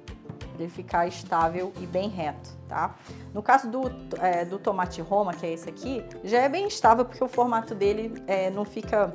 para 0.52 0.62
ele 0.62 0.70
ficar 0.70 1.06
estável 1.06 1.72
e 1.80 1.86
bem 1.86 2.08
reto, 2.08 2.50
tá? 2.68 2.94
No 3.32 3.42
caso 3.42 3.70
do, 3.70 3.82
é, 4.20 4.44
do 4.44 4.58
tomate 4.58 5.00
roma, 5.00 5.32
que 5.32 5.46
é 5.46 5.52
esse 5.52 5.68
aqui, 5.68 6.04
já 6.24 6.38
é 6.38 6.48
bem 6.48 6.66
estável 6.66 7.04
porque 7.04 7.22
o 7.22 7.28
formato 7.28 7.74
dele 7.74 8.12
é, 8.26 8.50
não 8.50 8.64
fica 8.64 9.14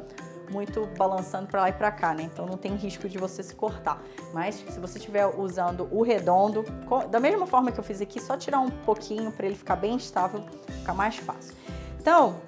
muito 0.52 0.86
balançando 0.98 1.48
para 1.48 1.62
lá 1.62 1.70
e 1.70 1.74
para 1.74 1.92
cá, 1.92 2.14
né? 2.14 2.24
Então 2.24 2.46
não 2.46 2.58
tem 2.58 2.76
risco 2.76 3.08
de 3.08 3.18
você 3.18 3.42
se 3.42 3.56
cortar. 3.56 4.02
Mas 4.34 4.56
se 4.56 4.80
você 4.80 4.98
estiver 4.98 5.26
usando 5.26 5.88
o 5.92 6.04
redondo, 6.04 6.64
da 7.10 7.20
mesma 7.20 7.48
forma 7.48 7.72
que 7.72 7.80
eu 7.80 7.84
fiz 7.84 8.02
aqui, 8.02 8.20
só 8.20 8.38
tirar 8.38 8.60
um 8.60 8.70
pouquinho 8.70 9.32
para 9.32 9.46
ele 9.46 9.56
ficar 9.56 9.78
bem 9.78 9.96
estável, 9.96 10.44
ficar 10.80 10.94
mais 10.94 11.18
fácil. 11.18 11.56
Então, 12.00 12.42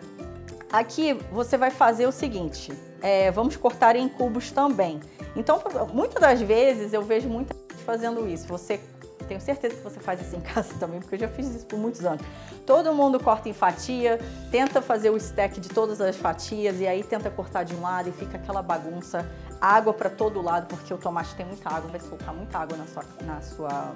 aqui 0.72 1.14
você 1.32 1.58
vai 1.58 1.72
fazer 1.72 2.06
o 2.06 2.12
seguinte, 2.12 2.74
é, 3.04 3.30
vamos 3.32 3.58
cortar 3.58 3.98
em 3.98 4.08
cubos 4.08 4.50
também. 4.50 5.02
Então, 5.36 5.62
muitas 5.94 6.22
das 6.22 6.42
vezes 6.42 6.94
eu 6.94 7.02
vejo 7.02 7.28
muita 7.28 7.54
gente 7.54 7.84
fazendo 7.84 8.26
isso. 8.30 8.48
Você 8.48 8.80
tenho 9.28 9.42
certeza 9.42 9.76
que 9.76 9.82
você 9.82 10.00
faz 10.00 10.22
isso 10.22 10.38
em 10.38 10.40
casa 10.42 10.74
também, 10.80 11.02
porque 11.02 11.16
eu 11.16 11.20
já 11.20 11.28
fiz 11.28 11.54
isso 11.54 11.66
por 11.66 11.78
muitos 11.78 12.06
anos. 12.06 12.26
Todo 12.66 12.94
mundo 12.94 13.20
corta 13.20 13.50
em 13.50 13.54
fatia, 13.54 14.18
tenta 14.50 14.82
fazer 14.82 15.10
o 15.10 15.18
stack 15.18 15.60
de 15.60 15.68
todas 15.68 16.00
as 16.00 16.16
fatias 16.16 16.80
e 16.80 16.88
aí 16.88 17.04
tenta 17.04 17.30
cortar 17.30 17.64
de 17.64 17.76
um 17.76 17.82
lado 17.82 18.08
e 18.08 18.12
fica 18.14 18.38
aquela 18.38 18.62
bagunça, 18.62 19.30
água 19.60 19.94
para 19.94 20.10
todo 20.10 20.42
lado, 20.42 20.68
porque 20.68 20.94
o 20.94 20.98
tomate 20.98 21.36
tem 21.36 21.46
muita 21.46 21.70
água, 21.70 21.90
vai 21.90 22.00
soltar 22.00 22.34
muita 22.34 22.58
água 22.58 22.78
na 22.78 22.86
sua, 22.86 23.04
na 23.22 23.42
sua 23.42 23.96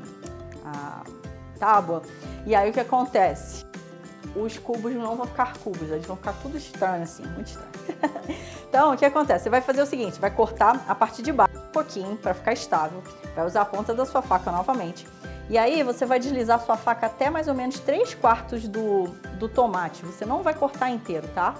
a, 0.65 1.03
tábua. 1.57 2.01
E 2.45 2.53
aí 2.53 2.69
o 2.69 2.73
que 2.73 2.79
acontece? 2.81 3.65
Os 4.35 4.57
cubos 4.57 4.93
não 4.93 5.15
vão 5.15 5.25
ficar 5.25 5.57
cubos, 5.57 5.89
eles 5.89 6.05
vão 6.05 6.15
ficar 6.15 6.33
tudo 6.33 6.57
estranho 6.57 7.03
assim, 7.03 7.23
muito 7.27 7.47
estranho. 7.47 7.71
então, 8.67 8.93
o 8.93 8.97
que 8.97 9.05
acontece? 9.05 9.45
Você 9.45 9.49
vai 9.49 9.61
fazer 9.61 9.81
o 9.81 9.85
seguinte, 9.85 10.19
vai 10.19 10.29
cortar 10.29 10.83
a 10.87 10.93
parte 10.93 11.21
de 11.21 11.31
baixo 11.31 11.57
um 11.57 11.71
pouquinho 11.71 12.15
para 12.17 12.33
ficar 12.33 12.53
estável, 12.53 13.01
vai 13.35 13.45
usar 13.45 13.61
a 13.61 13.65
ponta 13.65 13.93
da 13.93 14.05
sua 14.05 14.21
faca 14.21 14.51
novamente. 14.51 15.07
E 15.49 15.57
aí 15.57 15.81
você 15.81 16.05
vai 16.05 16.19
deslizar 16.19 16.59
sua 16.59 16.75
faca 16.75 17.05
até 17.05 17.29
mais 17.29 17.47
ou 17.47 17.53
menos 17.53 17.79
3 17.79 18.15
quartos 18.15 18.67
do, 18.67 19.05
do 19.39 19.47
tomate. 19.47 20.05
Você 20.05 20.25
não 20.25 20.43
vai 20.43 20.53
cortar 20.53 20.89
inteiro, 20.89 21.27
tá? 21.29 21.55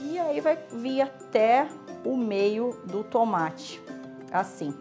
E 0.00 0.18
aí 0.18 0.40
vai 0.40 0.58
vir 0.72 1.02
até 1.02 1.68
o 2.04 2.16
meio 2.16 2.70
do 2.84 3.04
tomate, 3.04 3.82
assim. 4.32 4.74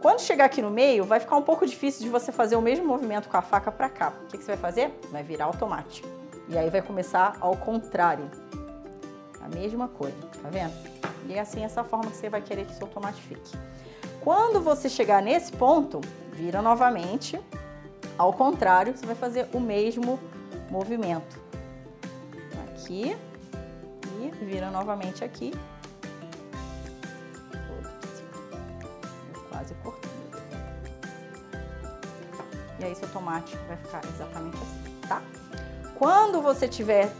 Quando 0.00 0.20
chegar 0.20 0.46
aqui 0.46 0.62
no 0.62 0.70
meio, 0.70 1.04
vai 1.04 1.20
ficar 1.20 1.36
um 1.36 1.42
pouco 1.42 1.66
difícil 1.66 2.02
de 2.02 2.08
você 2.08 2.30
fazer 2.30 2.56
o 2.56 2.62
mesmo 2.62 2.86
movimento 2.86 3.28
com 3.28 3.36
a 3.36 3.42
faca 3.42 3.70
para 3.72 3.88
cá. 3.88 4.12
O 4.22 4.26
que, 4.26 4.38
que 4.38 4.44
você 4.44 4.52
vai 4.52 4.60
fazer? 4.60 4.98
Vai 5.10 5.22
virar 5.22 5.48
o 5.48 5.56
tomate. 5.56 6.02
E 6.48 6.56
aí 6.56 6.70
vai 6.70 6.82
começar 6.82 7.36
ao 7.40 7.56
contrário. 7.56 8.30
A 9.40 9.48
mesma 9.48 9.88
coisa, 9.88 10.16
tá 10.42 10.48
vendo? 10.48 10.72
E 11.28 11.34
é 11.34 11.40
assim, 11.40 11.64
essa 11.64 11.84
forma 11.84 12.10
que 12.10 12.16
você 12.16 12.28
vai 12.28 12.42
querer 12.42 12.66
que 12.66 12.74
seu 12.74 12.86
tomate 12.86 13.20
fique. 13.22 13.56
Quando 14.20 14.60
você 14.60 14.88
chegar 14.88 15.22
nesse 15.22 15.52
ponto, 15.52 16.00
vira 16.32 16.60
novamente. 16.60 17.40
Ao 18.18 18.32
contrário, 18.32 18.96
você 18.96 19.06
vai 19.06 19.14
fazer 19.14 19.48
o 19.52 19.60
mesmo 19.60 20.18
movimento. 20.70 21.38
Aqui 22.68 23.16
e 24.20 24.44
vira 24.44 24.70
novamente 24.70 25.24
aqui 25.24 25.52
quase 29.56 29.74
cortando. 29.82 30.12
E 32.78 32.84
aí 32.84 32.94
seu 32.94 33.08
tomate 33.08 33.56
vai 33.68 33.76
ficar 33.76 34.04
exatamente 34.04 34.56
assim, 34.56 35.00
tá? 35.08 35.22
Quando 35.98 36.40
você 36.40 36.68
tiver 36.68 37.12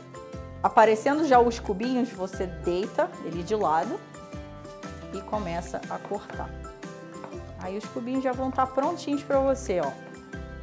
aparecendo 0.62 1.26
já 1.26 1.40
os 1.40 1.58
cubinhos, 1.58 2.10
você 2.10 2.46
deita 2.46 3.10
ele 3.24 3.42
de 3.42 3.54
lado 3.54 3.98
e 5.12 5.20
começa 5.22 5.80
a 5.88 5.98
cortar. 5.98 6.50
Aí 7.58 7.76
os 7.76 7.84
cubinhos 7.86 8.22
já 8.22 8.32
vão 8.32 8.50
estar 8.50 8.66
prontinhos 8.66 9.22
para 9.22 9.38
você, 9.40 9.80
ó. 9.80 9.90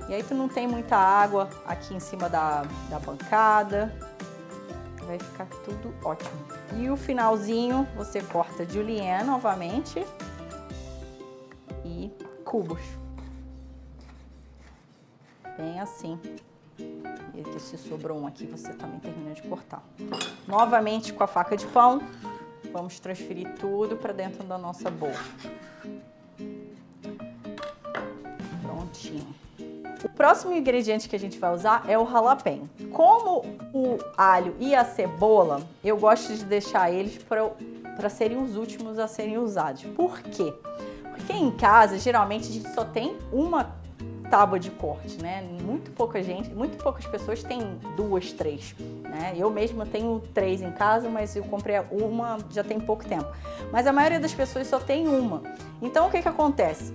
E 0.07 0.13
aí 0.13 0.23
tu 0.23 0.33
não 0.35 0.47
tem 0.47 0.67
muita 0.67 0.97
água 0.97 1.49
aqui 1.65 1.93
em 1.93 1.99
cima 1.99 2.29
da, 2.29 2.63
da 2.89 2.99
bancada. 2.99 3.93
Vai 5.05 5.17
ficar 5.19 5.47
tudo 5.65 5.93
ótimo. 6.03 6.31
E 6.77 6.89
o 6.89 6.95
finalzinho 6.95 7.87
você 7.95 8.21
corta 8.21 8.65
julienne 8.65 9.23
novamente 9.23 10.05
cubos. 12.53 12.83
Bem 15.57 15.79
assim. 15.79 16.19
E 16.79 17.41
aqui 17.41 17.59
se 17.59 17.77
sobrou 17.77 18.19
um 18.19 18.27
aqui, 18.27 18.45
você 18.45 18.73
também 18.73 18.99
termina 18.99 19.33
de 19.33 19.41
cortar. 19.43 19.83
Novamente 20.47 21.13
com 21.13 21.23
a 21.23 21.27
faca 21.27 21.57
de 21.57 21.65
pão, 21.67 22.01
vamos 22.71 22.99
transferir 22.99 23.53
tudo 23.59 23.97
para 23.97 24.13
dentro 24.13 24.43
da 24.43 24.57
nossa 24.57 24.89
boa. 24.89 25.13
Prontinho. 28.61 29.35
O 30.03 30.09
próximo 30.09 30.53
ingrediente 30.53 31.07
que 31.07 31.15
a 31.15 31.19
gente 31.19 31.39
vai 31.39 31.53
usar 31.53 31.85
é 31.87 31.97
o 31.97 32.05
jalapeno. 32.05 32.69
Como 32.91 33.39
o 33.73 33.97
alho 34.17 34.53
e 34.59 34.75
a 34.75 34.83
cebola, 34.83 35.61
eu 35.83 35.97
gosto 35.97 36.35
de 36.35 36.43
deixar 36.43 36.91
eles 36.91 37.17
para 37.23 38.09
serem 38.09 38.37
os 38.37 38.57
últimos 38.57 38.99
a 38.99 39.07
serem 39.07 39.37
usados. 39.37 39.83
Por 39.83 40.19
quê? 40.21 40.53
Porque 41.15 41.31
em 41.31 41.49
casa, 41.51 41.97
geralmente, 41.97 42.49
a 42.49 42.51
gente 42.51 42.69
só 42.73 42.83
tem 42.83 43.17
uma 43.31 43.75
tábua 44.33 44.57
de 44.57 44.71
corte, 44.71 45.21
né? 45.21 45.47
Muito 45.61 45.91
pouca 45.91 46.23
gente, 46.23 46.49
muito 46.49 46.75
poucas 46.83 47.05
pessoas 47.05 47.43
têm 47.43 47.77
duas, 47.95 48.31
três, 48.31 48.73
né? 49.03 49.35
Eu 49.37 49.51
mesma 49.51 49.85
tenho 49.85 50.23
três 50.33 50.59
em 50.59 50.71
casa, 50.71 51.07
mas 51.07 51.35
eu 51.35 51.43
comprei 51.43 51.79
uma 51.91 52.39
já 52.49 52.63
tem 52.63 52.79
pouco 52.79 53.05
tempo. 53.05 53.27
Mas 53.71 53.85
a 53.85 53.93
maioria 53.93 54.19
das 54.19 54.33
pessoas 54.33 54.65
só 54.65 54.79
tem 54.79 55.07
uma. 55.07 55.43
Então 55.79 56.07
o 56.07 56.09
que 56.09 56.19
que 56.19 56.27
acontece? 56.27 56.91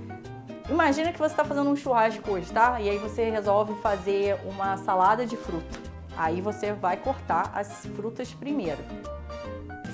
Imagina 0.68 1.12
que 1.12 1.18
você 1.20 1.32
está 1.32 1.44
fazendo 1.44 1.70
um 1.70 1.76
churrasco 1.76 2.28
hoje, 2.28 2.50
tá? 2.50 2.80
E 2.80 2.90
aí 2.90 2.98
você 2.98 3.30
resolve 3.30 3.72
fazer 3.82 4.36
uma 4.44 4.76
salada 4.76 5.24
de 5.24 5.36
fruta. 5.36 5.78
Aí 6.16 6.40
você 6.40 6.72
vai 6.72 6.96
cortar 6.96 7.52
as 7.54 7.86
frutas 7.94 8.34
primeiro 8.34 8.82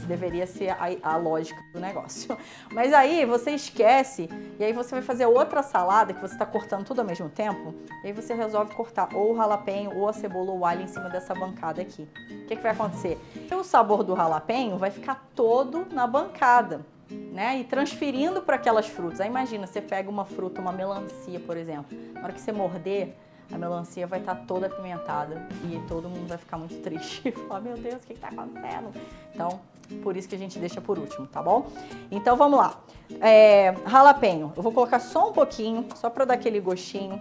deveria 0.06 0.46
ser 0.46 0.70
a, 0.70 0.88
a, 1.02 1.16
lógica 1.16 1.62
do 1.72 1.80
negócio. 1.80 2.36
Mas 2.70 2.92
aí 2.92 3.24
você 3.24 3.52
esquece 3.52 4.28
e 4.58 4.64
aí 4.64 4.72
você 4.72 4.94
vai 4.94 5.02
fazer 5.02 5.26
outra 5.26 5.62
salada 5.62 6.12
que 6.12 6.20
você 6.20 6.34
está 6.34 6.46
cortando 6.46 6.84
tudo 6.84 7.00
ao 7.00 7.06
mesmo 7.06 7.28
tempo. 7.28 7.74
E 8.02 8.08
aí 8.08 8.12
você 8.12 8.34
resolve 8.34 8.74
cortar 8.74 9.14
ou 9.14 9.32
o 9.32 9.36
jalapeno 9.36 9.96
ou 9.96 10.08
a 10.08 10.12
cebola 10.12 10.52
ou 10.52 10.60
o 10.60 10.66
alho 10.66 10.82
em 10.82 10.88
cima 10.88 11.08
dessa 11.08 11.34
bancada 11.34 11.82
aqui. 11.82 12.08
O 12.30 12.46
que, 12.46 12.56
que 12.56 12.62
vai 12.62 12.72
acontecer? 12.72 13.18
O 13.52 13.64
sabor 13.64 14.02
do 14.02 14.16
jalapeno 14.16 14.78
vai 14.78 14.90
ficar 14.90 15.28
todo 15.34 15.86
na 15.90 16.06
bancada. 16.06 16.80
Né? 17.10 17.60
E 17.60 17.64
transferindo 17.64 18.40
para 18.42 18.56
aquelas 18.56 18.86
frutas. 18.86 19.20
Aí 19.20 19.28
imagina, 19.28 19.66
você 19.66 19.80
pega 19.80 20.08
uma 20.08 20.24
fruta, 20.24 20.60
uma 20.60 20.72
melancia, 20.72 21.38
por 21.38 21.56
exemplo. 21.56 21.96
Na 22.14 22.22
hora 22.22 22.32
que 22.32 22.40
você 22.40 22.50
morder, 22.50 23.14
a 23.52 23.58
melancia 23.58 24.06
vai 24.06 24.20
estar 24.20 24.34
tá 24.34 24.44
toda 24.46 24.66
apimentada 24.66 25.46
e 25.64 25.80
todo 25.86 26.08
mundo 26.08 26.28
vai 26.28 26.38
ficar 26.38 26.56
muito 26.56 26.76
triste. 26.82 27.30
Falar, 27.30 27.60
meu 27.60 27.76
Deus, 27.76 28.02
o 28.02 28.06
que 28.06 28.14
está 28.14 28.28
acontecendo? 28.28 28.92
Então, 29.32 29.60
por 29.86 30.16
isso 30.16 30.28
que 30.28 30.34
a 30.34 30.38
gente 30.38 30.58
deixa 30.58 30.80
por 30.80 30.98
último, 30.98 31.26
tá 31.26 31.42
bom? 31.42 31.66
Então 32.10 32.36
vamos 32.36 32.58
lá. 32.58 32.78
É, 33.20 33.70
eu 33.70 34.62
vou 34.62 34.72
colocar 34.72 34.98
só 34.98 35.30
um 35.30 35.32
pouquinho, 35.32 35.86
só 35.94 36.08
para 36.08 36.24
dar 36.24 36.34
aquele 36.34 36.60
gostinho. 36.60 37.20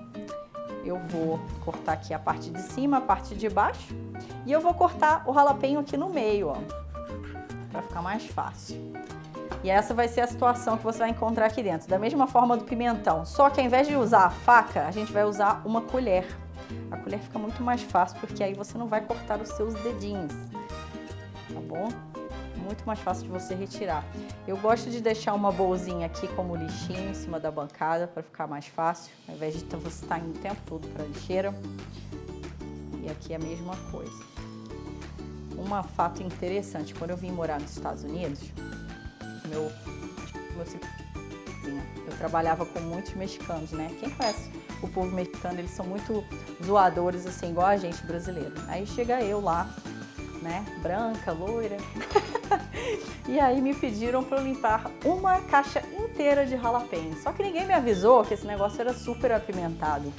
Eu 0.85 0.99
vou 1.09 1.39
cortar 1.63 1.93
aqui 1.93 2.13
a 2.13 2.19
parte 2.19 2.49
de 2.49 2.61
cima, 2.61 2.97
a 2.97 3.01
parte 3.01 3.35
de 3.35 3.49
baixo. 3.49 3.95
E 4.45 4.51
eu 4.51 4.59
vou 4.59 4.73
cortar 4.73 5.23
o 5.27 5.33
jalapeno 5.33 5.79
aqui 5.79 5.95
no 5.95 6.09
meio, 6.09 6.49
ó. 6.49 6.57
Pra 7.71 7.81
ficar 7.81 8.01
mais 8.01 8.25
fácil. 8.25 8.93
E 9.63 9.69
essa 9.69 9.93
vai 9.93 10.09
ser 10.09 10.21
a 10.21 10.27
situação 10.27 10.77
que 10.77 10.83
você 10.83 10.99
vai 10.99 11.09
encontrar 11.09 11.45
aqui 11.45 11.63
dentro. 11.63 11.87
Da 11.87 11.97
mesma 11.97 12.27
forma 12.27 12.57
do 12.57 12.65
pimentão. 12.65 13.25
Só 13.25 13.49
que 13.49 13.61
ao 13.61 13.65
invés 13.65 13.87
de 13.87 13.95
usar 13.95 14.25
a 14.25 14.29
faca, 14.29 14.85
a 14.85 14.91
gente 14.91 15.11
vai 15.11 15.23
usar 15.23 15.61
uma 15.63 15.81
colher. 15.81 16.27
A 16.91 16.97
colher 16.97 17.19
fica 17.19 17.39
muito 17.39 17.63
mais 17.63 17.81
fácil, 17.81 18.19
porque 18.19 18.43
aí 18.43 18.53
você 18.53 18.77
não 18.77 18.87
vai 18.87 19.01
cortar 19.01 19.39
os 19.39 19.49
seus 19.49 19.73
dedinhos. 19.75 20.33
Tá 21.53 21.61
bom? 21.61 21.87
Muito 22.63 22.83
mais 22.85 22.99
fácil 22.99 23.23
de 23.23 23.29
você 23.29 23.53
retirar. 23.53 24.03
Eu 24.47 24.57
gosto 24.57 24.89
de 24.89 25.01
deixar 25.01 25.33
uma 25.33 25.51
bolsinha 25.51 26.05
aqui 26.05 26.27
como 26.29 26.55
lixinho 26.55 27.09
em 27.09 27.13
cima 27.13 27.39
da 27.39 27.51
bancada 27.51 28.07
para 28.07 28.23
ficar 28.23 28.47
mais 28.47 28.65
fácil, 28.65 29.13
ao 29.27 29.35
invés 29.35 29.55
de 29.55 29.63
você 29.75 30.03
estar 30.03 30.19
indo 30.19 30.37
o 30.37 30.41
tempo 30.41 30.61
todo 30.65 30.87
para 30.87 31.03
a 31.03 31.07
lixeira. 31.07 31.53
E 33.01 33.09
aqui 33.09 33.33
é 33.33 33.35
a 33.35 33.39
mesma 33.39 33.75
coisa. 33.91 34.23
Um 35.57 35.83
fato 35.83 36.21
interessante, 36.21 36.93
quando 36.93 37.11
eu 37.11 37.17
vim 37.17 37.31
morar 37.31 37.59
nos 37.59 37.71
Estados 37.71 38.03
Unidos, 38.03 38.41
meu, 39.47 39.71
meu 40.55 40.65
eu 42.05 42.17
trabalhava 42.17 42.65
com 42.65 42.79
muitos 42.81 43.13
mexicanos, 43.13 43.71
né? 43.71 43.89
Quem 43.99 44.09
conhece 44.09 44.51
o 44.81 44.87
povo 44.87 45.11
mexicano, 45.15 45.59
eles 45.59 45.71
são 45.71 45.85
muito 45.85 46.23
zoadores, 46.63 47.25
assim, 47.25 47.51
igual 47.51 47.67
a 47.67 47.77
gente 47.77 48.03
brasileiro. 48.05 48.53
Aí 48.67 48.85
chega 48.85 49.21
eu 49.21 49.39
lá, 49.39 49.73
né? 50.41 50.65
Branca, 50.81 51.31
loira. 51.31 51.77
e 53.27 53.39
aí 53.39 53.61
me 53.61 53.73
pediram 53.73 54.23
para 54.23 54.37
eu 54.37 54.43
limpar 54.43 54.91
uma 55.05 55.39
caixa 55.41 55.81
inteira 55.97 56.45
de 56.45 56.57
jalapeno. 56.57 57.15
Só 57.21 57.31
que 57.31 57.43
ninguém 57.43 57.65
me 57.65 57.73
avisou 57.73 58.23
que 58.23 58.33
esse 58.33 58.45
negócio 58.45 58.79
era 58.81 58.93
super 58.93 59.31
apimentado. 59.31 60.13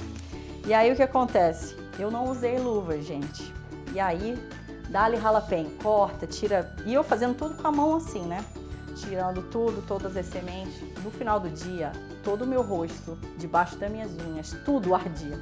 E 0.65 0.73
aí 0.73 0.91
o 0.91 0.95
que 0.95 1.03
acontece? 1.03 1.75
Eu 1.99 2.09
não 2.09 2.25
usei 2.25 2.57
luva, 2.57 2.99
gente. 3.01 3.53
E 3.93 3.99
aí, 3.99 4.37
dá-lhe 4.89 5.17
jalapeno, 5.17 5.69
corta, 5.81 6.27
tira. 6.27 6.75
E 6.85 6.93
eu 6.93 7.03
fazendo 7.03 7.35
tudo 7.35 7.55
com 7.55 7.67
a 7.67 7.71
mão 7.71 7.95
assim, 7.95 8.21
né? 8.21 8.43
Tirando 8.95 9.43
tudo, 9.43 9.85
todas 9.85 10.17
as 10.17 10.25
sementes. 10.25 10.81
No 11.03 11.11
final 11.11 11.39
do 11.39 11.49
dia, 11.49 11.91
todo 12.23 12.43
o 12.43 12.47
meu 12.47 12.61
rosto, 12.61 13.17
debaixo 13.37 13.75
das 13.77 13.91
minhas 13.91 14.11
unhas, 14.17 14.55
tudo 14.65 14.95
ardia. 14.95 15.39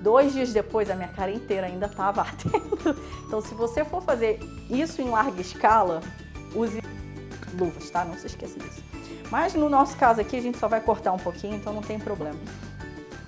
Dois 0.00 0.32
dias 0.32 0.52
depois, 0.52 0.90
a 0.90 0.94
minha 0.94 1.08
cara 1.08 1.30
inteira 1.30 1.66
ainda 1.66 1.86
estava 1.86 2.20
ardendo. 2.26 2.78
Então, 3.26 3.40
se 3.40 3.54
você 3.54 3.84
for 3.84 4.02
fazer 4.02 4.38
isso 4.68 5.00
em 5.00 5.08
larga 5.08 5.40
escala, 5.40 6.02
use 6.54 6.80
luvas, 7.58 7.90
tá? 7.90 8.04
Não 8.04 8.14
se 8.14 8.26
esqueça 8.26 8.58
disso. 8.58 8.82
Mas 9.30 9.54
no 9.54 9.68
nosso 9.68 9.96
caso 9.96 10.20
aqui, 10.20 10.36
a 10.36 10.40
gente 10.42 10.58
só 10.58 10.68
vai 10.68 10.80
cortar 10.80 11.12
um 11.12 11.18
pouquinho, 11.18 11.56
então 11.56 11.72
não 11.72 11.82
tem 11.82 11.98
problema. 11.98 12.38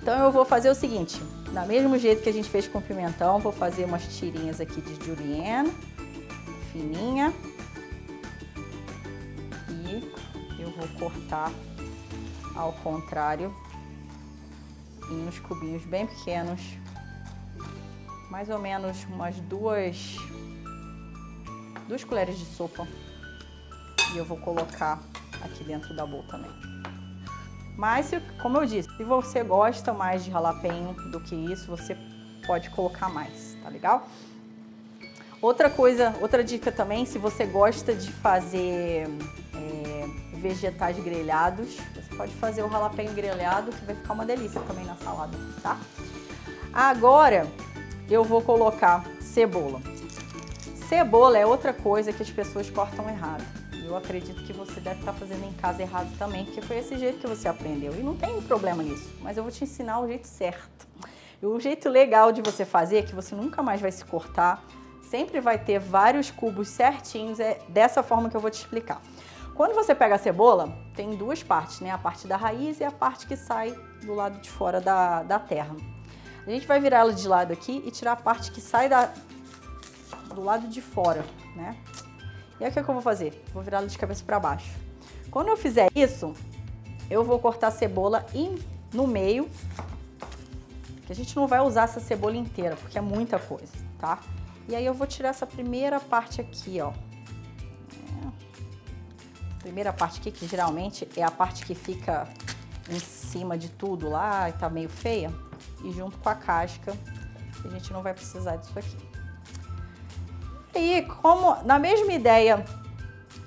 Então 0.01 0.17
eu 0.23 0.31
vou 0.31 0.45
fazer 0.45 0.69
o 0.69 0.75
seguinte, 0.75 1.21
da 1.51 1.65
mesmo 1.65 1.97
jeito 1.97 2.23
que 2.23 2.29
a 2.29 2.33
gente 2.33 2.49
fez 2.49 2.67
com 2.67 2.77
o 2.77 2.81
pimentão, 2.81 3.39
vou 3.39 3.51
fazer 3.51 3.85
umas 3.85 4.03
tirinhas 4.17 4.61
aqui 4.61 4.79
de 4.79 5.05
julienne, 5.05 5.71
fininha. 6.71 7.33
E 9.69 10.61
eu 10.61 10.69
vou 10.71 10.87
cortar 10.99 11.51
ao 12.55 12.73
contrário, 12.73 13.53
em 15.11 15.27
uns 15.27 15.39
cubinhos 15.39 15.85
bem 15.85 16.07
pequenos, 16.07 16.61
mais 18.29 18.49
ou 18.49 18.59
menos 18.59 19.03
umas 19.05 19.35
duas, 19.41 20.15
duas 21.87 22.03
colheres 22.03 22.37
de 22.37 22.45
sopa. 22.45 22.87
E 24.13 24.17
eu 24.17 24.25
vou 24.25 24.37
colocar 24.37 24.99
aqui 25.41 25.63
dentro 25.63 25.95
da 25.95 26.05
bowl 26.05 26.23
também. 26.23 26.51
Mas, 27.77 28.11
como 28.41 28.57
eu 28.57 28.65
disse, 28.65 28.89
se 28.97 29.03
você 29.03 29.43
gosta 29.43 29.93
mais 29.93 30.25
de 30.25 30.31
jalapeño 30.31 30.93
do 31.11 31.19
que 31.19 31.35
isso, 31.35 31.67
você 31.67 31.95
pode 32.45 32.69
colocar 32.71 33.09
mais, 33.09 33.55
tá 33.61 33.69
legal? 33.69 34.07
Outra 35.39 35.69
coisa, 35.69 36.15
outra 36.19 36.43
dica 36.43 36.71
também, 36.71 37.05
se 37.05 37.19
você 37.19 37.45
gosta 37.45 37.93
de 37.93 38.11
fazer 38.11 39.07
é, 39.53 40.07
vegetais 40.37 40.97
grelhados, 40.97 41.77
você 41.93 42.15
pode 42.15 42.33
fazer 42.35 42.63
o 42.63 42.69
jalapeño 42.69 43.13
grelhado, 43.13 43.71
que 43.71 43.85
vai 43.85 43.95
ficar 43.95 44.13
uma 44.13 44.25
delícia 44.25 44.59
também 44.61 44.83
na 44.83 44.95
salada, 44.95 45.37
tá? 45.61 45.77
Agora, 46.73 47.47
eu 48.09 48.23
vou 48.23 48.41
colocar 48.41 49.05
cebola. 49.21 49.79
Cebola 50.89 51.37
é 51.37 51.45
outra 51.45 51.73
coisa 51.73 52.11
que 52.11 52.23
as 52.23 52.31
pessoas 52.31 52.69
cortam 52.71 53.07
errado. 53.07 53.43
Eu 53.87 53.95
acredito 53.95 54.43
que 54.43 54.51
você 54.51 54.81
deve 54.81 54.99
estar 54.99 55.13
fazendo 55.13 55.45
em 55.45 55.53
casa 55.53 55.81
errado 55.81 56.09
também, 56.17 56.43
porque 56.43 56.61
foi 56.61 56.79
esse 56.79 56.97
jeito 56.97 57.19
que 57.19 57.27
você 57.27 57.47
aprendeu. 57.47 57.95
E 57.95 58.03
não 58.03 58.17
tem 58.17 58.41
problema 58.41 58.83
nisso, 58.83 59.09
mas 59.21 59.37
eu 59.37 59.43
vou 59.43 59.51
te 59.51 59.63
ensinar 59.63 60.01
o 60.01 60.07
jeito 60.07 60.27
certo. 60.27 60.85
E 61.41 61.45
o 61.45 61.57
jeito 61.57 61.87
legal 61.87 62.33
de 62.33 62.41
você 62.41 62.65
fazer, 62.65 63.05
que 63.05 63.15
você 63.15 63.33
nunca 63.33 63.63
mais 63.63 63.79
vai 63.79 63.91
se 63.91 64.03
cortar, 64.03 64.61
sempre 65.01 65.39
vai 65.39 65.57
ter 65.57 65.79
vários 65.79 66.29
cubos 66.29 66.67
certinhos, 66.67 67.39
é 67.39 67.59
dessa 67.69 68.03
forma 68.03 68.29
que 68.29 68.35
eu 68.35 68.41
vou 68.41 68.51
te 68.51 68.59
explicar. 68.59 69.01
Quando 69.55 69.73
você 69.73 69.95
pega 69.95 70.15
a 70.15 70.17
cebola, 70.17 70.77
tem 70.93 71.15
duas 71.15 71.41
partes, 71.41 71.79
né? 71.79 71.89
A 71.89 71.97
parte 71.97 72.27
da 72.27 72.35
raiz 72.35 72.81
e 72.81 72.83
a 72.83 72.91
parte 72.91 73.25
que 73.25 73.37
sai 73.37 73.71
do 74.03 74.13
lado 74.13 74.39
de 74.41 74.49
fora 74.49 74.81
da, 74.81 75.23
da 75.23 75.39
terra. 75.39 75.75
A 76.45 76.49
gente 76.49 76.67
vai 76.67 76.79
virar 76.81 76.99
ela 76.99 77.13
de 77.13 77.27
lado 77.27 77.53
aqui 77.53 77.81
e 77.85 77.89
tirar 77.89 78.11
a 78.11 78.15
parte 78.17 78.51
que 78.51 78.59
sai 78.59 78.89
da, 78.89 79.13
do 80.35 80.43
lado 80.43 80.67
de 80.67 80.81
fora, 80.81 81.25
né? 81.55 81.77
E 82.59 82.63
aí 82.63 82.69
o 82.69 82.73
que, 82.73 82.79
é 82.79 82.83
que 82.83 82.89
eu 82.89 82.93
vou 82.93 83.03
fazer? 83.03 83.43
Vou 83.53 83.61
virar 83.61 83.79
ela 83.79 83.87
de 83.87 83.97
cabeça 83.97 84.23
para 84.23 84.39
baixo. 84.39 84.71
Quando 85.29 85.49
eu 85.49 85.57
fizer 85.57 85.89
isso, 85.95 86.33
eu 87.09 87.23
vou 87.23 87.39
cortar 87.39 87.67
a 87.67 87.71
cebola 87.71 88.25
in, 88.33 88.57
no 88.93 89.07
meio, 89.07 89.49
que 91.05 91.11
a 91.11 91.15
gente 91.15 91.35
não 91.35 91.47
vai 91.47 91.59
usar 91.59 91.83
essa 91.83 91.99
cebola 91.99 92.35
inteira, 92.35 92.75
porque 92.75 92.97
é 92.97 93.01
muita 93.01 93.39
coisa, 93.39 93.71
tá? 93.99 94.19
E 94.67 94.75
aí 94.75 94.85
eu 94.85 94.93
vou 94.93 95.07
tirar 95.07 95.29
essa 95.29 95.47
primeira 95.47 95.99
parte 95.99 96.41
aqui, 96.41 96.79
ó. 96.81 96.91
É. 96.91 96.93
Primeira 99.59 99.93
parte 99.93 100.19
aqui, 100.19 100.31
que 100.31 100.47
geralmente 100.47 101.07
é 101.15 101.23
a 101.23 101.31
parte 101.31 101.65
que 101.65 101.73
fica 101.73 102.27
em 102.89 102.99
cima 102.99 103.57
de 103.57 103.69
tudo 103.69 104.09
lá 104.09 104.49
e 104.49 104.53
tá 104.53 104.69
meio 104.69 104.89
feia. 104.89 105.31
E 105.83 105.91
junto 105.91 106.17
com 106.17 106.29
a 106.29 106.35
casca, 106.35 106.93
a 107.63 107.67
gente 107.69 107.93
não 107.93 108.01
vai 108.01 108.13
precisar 108.13 108.57
disso 108.57 108.77
aqui. 108.77 109.06
E 110.77 111.01
como, 111.01 111.57
na 111.63 111.79
mesma 111.79 112.13
ideia 112.13 112.63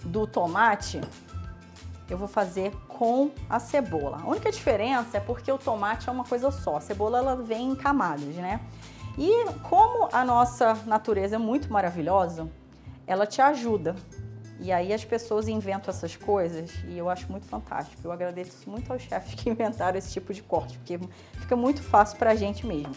do 0.04 0.26
tomate, 0.26 1.00
eu 2.08 2.18
vou 2.18 2.28
fazer 2.28 2.72
com 2.88 3.30
a 3.48 3.58
cebola. 3.58 4.20
A 4.22 4.28
única 4.28 4.50
diferença 4.50 5.16
é 5.16 5.20
porque 5.20 5.50
o 5.50 5.56
tomate 5.56 6.08
é 6.08 6.12
uma 6.12 6.24
coisa 6.24 6.50
só, 6.50 6.76
a 6.76 6.80
cebola 6.80 7.18
ela 7.18 7.36
vem 7.36 7.70
em 7.70 7.76
camadas, 7.76 8.34
né? 8.34 8.60
E 9.16 9.44
como 9.68 10.08
a 10.12 10.24
nossa 10.24 10.74
natureza 10.86 11.36
é 11.36 11.38
muito 11.38 11.72
maravilhosa, 11.72 12.50
ela 13.06 13.26
te 13.26 13.40
ajuda. 13.40 13.94
E 14.58 14.70
aí 14.70 14.92
as 14.92 15.04
pessoas 15.04 15.48
inventam 15.48 15.92
essas 15.92 16.14
coisas 16.16 16.70
e 16.86 16.98
eu 16.98 17.08
acho 17.08 17.30
muito 17.30 17.46
fantástico. 17.46 18.00
Eu 18.04 18.12
agradeço 18.12 18.68
muito 18.68 18.92
aos 18.92 19.02
chefes 19.02 19.34
que 19.34 19.48
inventaram 19.48 19.96
esse 19.96 20.12
tipo 20.12 20.34
de 20.34 20.42
corte, 20.42 20.78
porque 20.78 20.98
fica 21.34 21.56
muito 21.56 21.82
fácil 21.82 22.18
pra 22.18 22.34
gente 22.34 22.66
mesmo. 22.66 22.94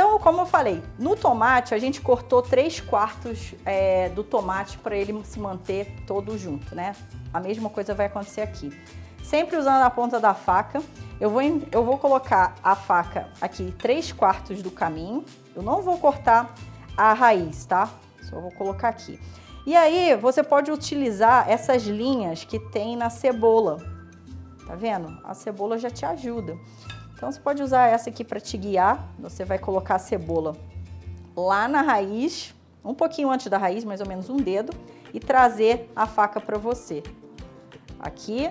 Então, 0.00 0.18
como 0.18 0.40
eu 0.40 0.46
falei, 0.46 0.82
no 0.98 1.14
tomate 1.14 1.74
a 1.74 1.78
gente 1.78 2.00
cortou 2.00 2.40
3 2.40 2.80
quartos 2.80 3.54
é, 3.66 4.08
do 4.08 4.24
tomate 4.24 4.78
para 4.78 4.96
ele 4.96 5.22
se 5.24 5.38
manter 5.38 5.94
todo 6.06 6.38
junto, 6.38 6.74
né? 6.74 6.96
A 7.34 7.38
mesma 7.38 7.68
coisa 7.68 7.92
vai 7.94 8.06
acontecer 8.06 8.40
aqui. 8.40 8.72
Sempre 9.22 9.58
usando 9.58 9.82
a 9.82 9.90
ponta 9.90 10.18
da 10.18 10.32
faca 10.32 10.82
eu 11.20 11.28
vou, 11.28 11.42
eu 11.42 11.84
vou 11.84 11.98
colocar 11.98 12.54
a 12.64 12.74
faca 12.74 13.28
aqui 13.42 13.74
3 13.78 14.10
quartos 14.12 14.62
do 14.62 14.70
caminho. 14.70 15.22
Eu 15.54 15.62
não 15.62 15.82
vou 15.82 15.98
cortar 15.98 16.54
a 16.96 17.12
raiz, 17.12 17.66
tá? 17.66 17.90
Só 18.22 18.40
vou 18.40 18.52
colocar 18.52 18.88
aqui. 18.88 19.20
E 19.66 19.76
aí, 19.76 20.16
você 20.16 20.42
pode 20.42 20.72
utilizar 20.72 21.46
essas 21.46 21.82
linhas 21.82 22.42
que 22.42 22.58
tem 22.58 22.96
na 22.96 23.10
cebola. 23.10 23.76
Tá 24.66 24.74
vendo? 24.74 25.20
A 25.24 25.34
cebola 25.34 25.76
já 25.76 25.90
te 25.90 26.06
ajuda. 26.06 26.56
Então, 27.20 27.30
você 27.30 27.38
pode 27.38 27.62
usar 27.62 27.88
essa 27.88 28.08
aqui 28.08 28.24
para 28.24 28.40
te 28.40 28.56
guiar. 28.56 29.06
Você 29.18 29.44
vai 29.44 29.58
colocar 29.58 29.96
a 29.96 29.98
cebola 29.98 30.56
lá 31.36 31.68
na 31.68 31.82
raiz, 31.82 32.54
um 32.82 32.94
pouquinho 32.94 33.30
antes 33.30 33.46
da 33.48 33.58
raiz, 33.58 33.84
mais 33.84 34.00
ou 34.00 34.08
menos 34.08 34.30
um 34.30 34.38
dedo, 34.38 34.72
e 35.12 35.20
trazer 35.20 35.90
a 35.94 36.06
faca 36.06 36.40
para 36.40 36.56
você. 36.56 37.02
Aqui 37.98 38.50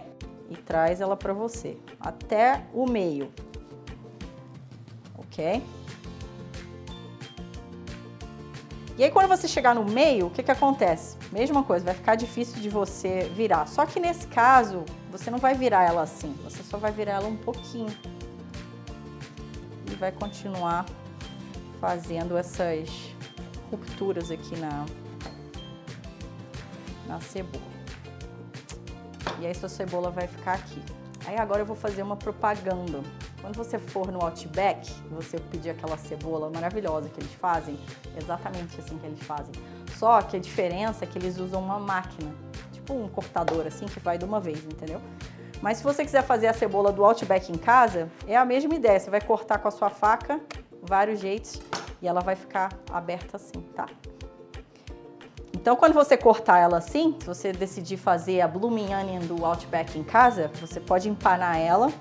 e 0.51 0.55
traz 0.55 1.01
ela 1.01 1.17
para 1.17 1.33
você 1.33 1.77
até 1.99 2.63
o 2.71 2.87
meio, 2.87 3.31
ok? 5.17 5.63
E 8.95 9.03
aí 9.03 9.09
quando 9.09 9.29
você 9.29 9.47
chegar 9.47 9.73
no 9.73 9.83
meio, 9.83 10.27
o 10.27 10.29
que 10.29 10.43
que 10.43 10.51
acontece? 10.51 11.17
Mesma 11.31 11.63
coisa, 11.63 11.85
vai 11.85 11.95
ficar 11.95 12.13
difícil 12.13 12.61
de 12.61 12.69
você 12.69 13.31
virar. 13.35 13.67
Só 13.67 13.83
que 13.87 13.99
nesse 13.99 14.27
caso, 14.27 14.85
você 15.11 15.31
não 15.31 15.39
vai 15.39 15.55
virar 15.55 15.85
ela 15.87 16.03
assim, 16.03 16.35
você 16.43 16.61
só 16.61 16.77
vai 16.77 16.91
virar 16.91 17.13
ela 17.13 17.27
um 17.27 17.37
pouquinho. 17.37 17.89
E 19.91 19.95
vai 19.95 20.11
continuar 20.11 20.85
fazendo 21.79 22.37
essas 22.37 22.89
rupturas 23.71 24.31
aqui 24.31 24.57
na, 24.57 24.85
na 27.07 27.19
cebola. 27.21 27.63
E 29.39 29.47
aí 29.47 29.55
sua 29.55 29.69
cebola 29.69 30.11
vai 30.11 30.27
ficar 30.27 30.53
aqui. 30.53 30.81
Aí 31.25 31.37
agora 31.37 31.61
eu 31.61 31.65
vou 31.65 31.75
fazer 31.75 32.01
uma 32.01 32.15
propaganda. 32.15 33.01
Quando 33.41 33.55
você 33.55 33.79
for 33.79 34.11
no 34.11 34.21
Outback, 34.21 34.91
você 35.09 35.39
pedir 35.39 35.69
aquela 35.69 35.97
cebola 35.97 36.49
maravilhosa 36.49 37.07
que 37.07 37.21
eles 37.21 37.33
fazem, 37.35 37.79
exatamente 38.17 38.79
assim 38.79 38.97
que 38.97 39.05
eles 39.05 39.21
fazem. 39.23 39.53
Só 39.97 40.21
que 40.21 40.35
a 40.35 40.39
diferença 40.39 41.05
é 41.05 41.07
que 41.07 41.17
eles 41.17 41.37
usam 41.37 41.61
uma 41.61 41.79
máquina, 41.79 42.31
tipo 42.71 42.93
um 42.93 43.07
cortador 43.07 43.65
assim 43.65 43.85
que 43.85 43.99
vai 43.99 44.17
de 44.17 44.25
uma 44.25 44.39
vez, 44.39 44.63
entendeu? 44.65 45.01
Mas 45.61 45.77
se 45.77 45.83
você 45.83 46.05
quiser 46.05 46.23
fazer 46.23 46.47
a 46.47 46.53
cebola 46.53 46.91
do 46.91 47.03
Outback 47.03 47.51
em 47.51 47.57
casa, 47.57 48.09
é 48.27 48.35
a 48.37 48.45
mesma 48.45 48.73
ideia. 48.73 48.99
Você 48.99 49.09
vai 49.09 49.21
cortar 49.21 49.59
com 49.59 49.67
a 49.67 49.71
sua 49.71 49.89
faca, 49.89 50.39
vários 50.81 51.19
jeitos, 51.19 51.61
e 52.01 52.07
ela 52.07 52.21
vai 52.21 52.35
ficar 52.35 52.69
aberta 52.91 53.37
assim, 53.37 53.61
tá? 53.75 53.85
Então, 55.53 55.75
quando 55.75 55.93
você 55.93 56.15
cortar 56.15 56.57
ela 56.57 56.77
assim, 56.77 57.17
se 57.19 57.27
você 57.27 57.51
decidir 57.51 57.97
fazer 57.97 58.39
a 58.39 58.47
blooming 58.47 58.93
onion 58.93 59.19
do 59.19 59.45
Outback 59.45 59.99
em 59.99 60.03
casa, 60.03 60.49
você 60.55 60.79
pode 60.79 61.09
empanar 61.09 61.57
ela 61.57 61.91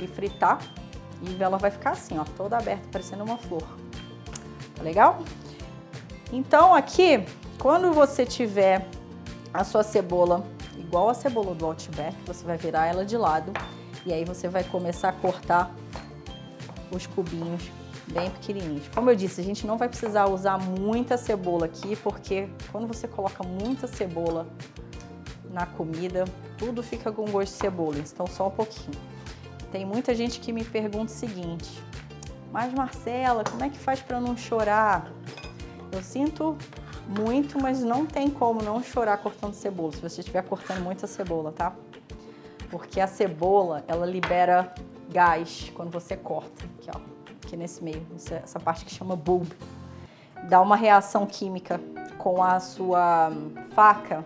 e 0.00 0.06
fritar 0.08 0.58
e 1.22 1.40
ela 1.40 1.58
vai 1.58 1.70
ficar 1.70 1.90
assim, 1.90 2.18
ó, 2.18 2.24
toda 2.36 2.56
aberta, 2.58 2.88
parecendo 2.90 3.22
uma 3.22 3.38
flor. 3.38 3.62
Tá 4.74 4.82
legal? 4.82 5.20
Então, 6.32 6.74
aqui, 6.74 7.24
quando 7.58 7.92
você 7.92 8.26
tiver 8.26 8.86
a 9.54 9.62
sua 9.62 9.84
cebola 9.84 10.44
igual 10.88 11.10
a 11.10 11.14
cebola 11.14 11.54
do 11.54 11.66
Outback, 11.66 12.16
você 12.26 12.42
vai 12.46 12.56
virar 12.56 12.86
ela 12.86 13.04
de 13.04 13.14
lado 13.14 13.52
e 14.06 14.12
aí 14.12 14.24
você 14.24 14.48
vai 14.48 14.64
começar 14.64 15.10
a 15.10 15.12
cortar 15.12 15.74
os 16.90 17.06
cubinhos 17.06 17.70
bem 18.10 18.30
pequenininhos. 18.30 18.88
Como 18.94 19.10
eu 19.10 19.14
disse, 19.14 19.38
a 19.42 19.44
gente 19.44 19.66
não 19.66 19.76
vai 19.76 19.86
precisar 19.86 20.26
usar 20.28 20.56
muita 20.56 21.18
cebola 21.18 21.66
aqui, 21.66 21.94
porque 21.96 22.48
quando 22.72 22.86
você 22.86 23.06
coloca 23.06 23.44
muita 23.44 23.86
cebola 23.86 24.46
na 25.50 25.66
comida, 25.66 26.24
tudo 26.56 26.82
fica 26.82 27.12
com 27.12 27.26
gosto 27.26 27.52
de 27.52 27.58
cebola, 27.58 27.98
então 27.98 28.26
só 28.26 28.48
um 28.48 28.50
pouquinho. 28.50 28.98
Tem 29.70 29.84
muita 29.84 30.14
gente 30.14 30.40
que 30.40 30.54
me 30.54 30.64
pergunta 30.64 31.12
o 31.12 31.14
seguinte, 31.14 31.82
mas 32.50 32.72
Marcela, 32.72 33.44
como 33.44 33.62
é 33.62 33.68
que 33.68 33.78
faz 33.78 34.00
para 34.00 34.18
não 34.18 34.34
chorar? 34.38 35.12
Eu 35.92 36.02
sinto 36.02 36.56
muito, 37.08 37.60
mas 37.60 37.82
não 37.82 38.04
tem 38.04 38.28
como 38.28 38.62
não 38.62 38.82
chorar 38.82 39.18
cortando 39.18 39.54
cebola, 39.54 39.92
se 39.92 40.00
você 40.00 40.20
estiver 40.20 40.42
cortando 40.42 40.82
muita 40.82 41.06
cebola, 41.06 41.52
tá? 41.52 41.74
Porque 42.70 43.00
a 43.00 43.06
cebola, 43.06 43.82
ela 43.88 44.04
libera 44.04 44.72
gás 45.10 45.72
quando 45.74 45.90
você 45.90 46.16
corta, 46.16 46.64
aqui 46.78 46.90
ó 46.94 47.18
aqui 47.48 47.56
nesse 47.56 47.82
meio, 47.82 48.06
essa 48.14 48.60
parte 48.60 48.84
que 48.84 48.92
chama 48.92 49.16
bulb, 49.16 49.50
dá 50.50 50.60
uma 50.60 50.76
reação 50.76 51.26
química 51.26 51.80
com 52.18 52.42
a 52.42 52.60
sua 52.60 53.32
faca 53.74 54.22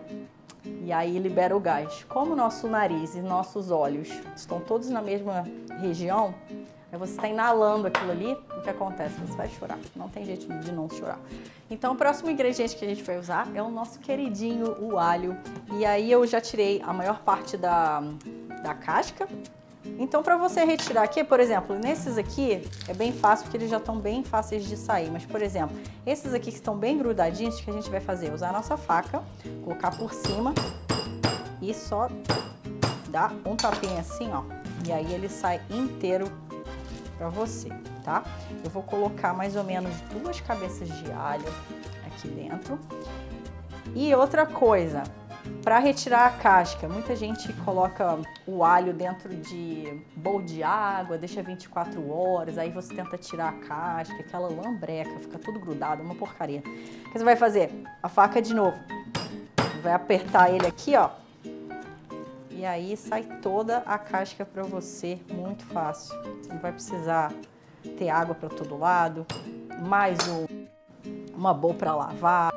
e 0.65 0.93
aí 0.93 1.19
libera 1.21 1.57
o 1.57 1.61
gás. 1.61 2.05
Como 2.09 2.35
nosso 2.35 2.67
nariz 2.67 3.15
e 3.15 3.21
nossos 3.21 3.71
olhos 3.71 4.09
estão 4.35 4.59
todos 4.59 4.91
na 4.91 5.01
mesma 5.01 5.45
região, 5.81 6.35
aí 6.91 6.99
você 6.99 7.13
está 7.13 7.29
inalando 7.29 7.87
aquilo 7.87 8.11
ali, 8.11 8.37
que 8.63 8.71
acontece? 8.71 9.15
Você 9.21 9.37
vai 9.37 9.49
chorar, 9.49 9.79
não 9.95 10.09
tem 10.09 10.25
jeito 10.25 10.47
de 10.47 10.73
não 10.73 10.89
chorar. 10.89 11.19
Então 11.71 11.95
o 11.95 11.97
próximo 11.97 12.31
ingrediente 12.31 12.77
que 12.77 12.85
a 12.85 12.89
gente 12.89 13.03
vai 13.03 13.19
usar 13.19 13.49
é 13.55 13.63
o 13.63 13.71
nosso 13.71 13.99
queridinho, 13.99 14.77
o 14.81 14.99
alho. 14.99 15.37
E 15.73 15.85
aí 15.85 16.11
eu 16.11 16.27
já 16.27 16.41
tirei 16.41 16.81
a 16.85 16.93
maior 16.93 17.21
parte 17.21 17.57
da, 17.57 18.03
da 18.63 18.75
casca, 18.75 19.29
Então, 19.99 20.23
para 20.23 20.37
você 20.37 20.65
retirar 20.65 21.03
aqui, 21.03 21.25
por 21.25 21.41
exemplo, 21.41 21.77
nesses 21.77 22.17
aqui 22.17 22.63
é 22.87 22.95
bem 22.95 23.13
fácil 23.13 23.45
porque 23.45 23.57
eles 23.57 23.71
já 23.71 23.79
estão 23.79 23.99
bem 23.99 24.23
fáceis 24.23 24.65
de 24.65 24.77
sair. 24.77 25.11
Mas, 25.11 25.25
por 25.25 25.43
exemplo, 25.43 25.77
esses 26.07 26.33
aqui 26.33 26.51
que 26.51 26.57
estão 26.57 26.77
bem 26.77 26.97
grudadinhos, 26.97 27.59
o 27.59 27.65
que 27.65 27.71
a 27.71 27.75
gente 27.75 27.91
vai 27.91 28.01
fazer? 28.01 28.33
Usar 28.33 28.51
a 28.51 28.53
nossa 28.53 28.77
faca, 28.77 29.23
colocar 29.65 29.91
por 29.97 30.15
cima 30.15 30.55
e 31.61 31.75
só 31.75 32.09
dar 33.09 33.33
um 33.45 33.57
tapinha 33.57 34.01
assim, 34.01 34.31
ó. 34.33 34.43
E 34.87 34.93
aí 34.93 35.13
ele 35.13 35.29
sai 35.29 35.61
inteiro 35.71 36.31
para 37.19 37.29
você, 37.29 37.69
tá? 38.05 38.23
Eu 38.65 38.71
vou 38.71 38.83
colocar 38.83 39.33
mais 39.33 39.57
ou 39.57 39.65
menos 39.65 39.93
duas 40.03 40.41
cabeças 40.41 40.89
de 40.89 41.11
alho 41.13 41.45
aqui 42.07 42.29
dentro. 42.29 42.79
E 43.95 44.15
outra 44.15 44.47
coisa, 44.47 45.03
para 45.63 45.79
retirar 45.79 46.27
a 46.27 46.31
casca, 46.31 46.89
muita 46.89 47.15
gente 47.17 47.53
coloca 47.65 48.19
o 48.47 48.65
alho 48.65 48.93
dentro 48.93 49.29
de 49.29 50.03
bowl 50.17 50.41
de 50.43 50.63
água, 50.63 51.19
deixa 51.19 51.43
24 51.43 52.11
horas, 52.11 52.59
aí 52.59 52.71
você 52.71 52.95
tenta 52.95 53.19
tirar 53.19 53.49
a 53.49 53.53
casca, 53.53 54.15
aquela 54.21 54.49
lambreca, 54.49 55.19
fica 55.19 55.39
tudo 55.39 55.59
grudado, 55.59 56.03
uma 56.03 56.15
porcaria. 56.15 56.61
O 56.61 57.11
que 57.11 57.19
você 57.19 57.25
vai 57.25 57.37
fazer? 57.37 57.71
A 58.03 58.09
faca 58.09 58.41
de 58.41 58.55
novo. 58.55 58.79
Vai 59.83 59.93
apertar 59.93 60.51
ele 60.51 60.67
aqui, 60.67 60.97
ó. 60.97 61.11
E 62.51 62.65
aí 62.65 62.97
sai 62.97 63.25
toda 63.43 63.79
a 63.79 63.99
casca 63.99 64.45
para 64.45 64.63
você, 64.63 65.21
muito 65.29 65.65
fácil. 65.67 66.17
Você 66.41 66.53
não 66.53 66.61
vai 66.61 66.73
precisar 66.73 67.33
ter 67.83 68.09
água 68.09 68.35
para 68.35 68.49
todo 68.49 68.79
lado, 68.79 69.27
mais 69.81 70.19
um, 70.29 70.47
uma 71.35 71.53
bowl 71.53 71.75
para 71.75 71.95
lavar 71.95 72.53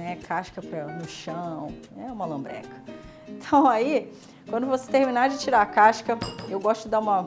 né? 0.00 0.16
Casca 0.26 0.62
pra, 0.62 0.86
no 0.86 1.06
chão, 1.06 1.72
é 1.98 2.10
uma 2.10 2.24
lambreca. 2.24 2.82
Então 3.28 3.68
aí, 3.68 4.12
quando 4.48 4.66
você 4.66 4.90
terminar 4.90 5.28
de 5.28 5.38
tirar 5.38 5.60
a 5.60 5.66
casca, 5.66 6.18
eu 6.48 6.58
gosto 6.58 6.84
de 6.84 6.88
dar 6.88 7.00
uma 7.00 7.26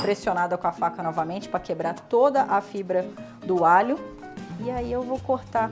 pressionada 0.00 0.56
com 0.56 0.66
a 0.66 0.72
faca 0.72 1.02
novamente 1.02 1.48
para 1.48 1.60
quebrar 1.60 1.94
toda 1.94 2.42
a 2.42 2.60
fibra 2.60 3.04
do 3.44 3.64
alho. 3.64 3.98
E 4.60 4.70
aí 4.70 4.92
eu 4.92 5.02
vou 5.02 5.18
cortar. 5.18 5.70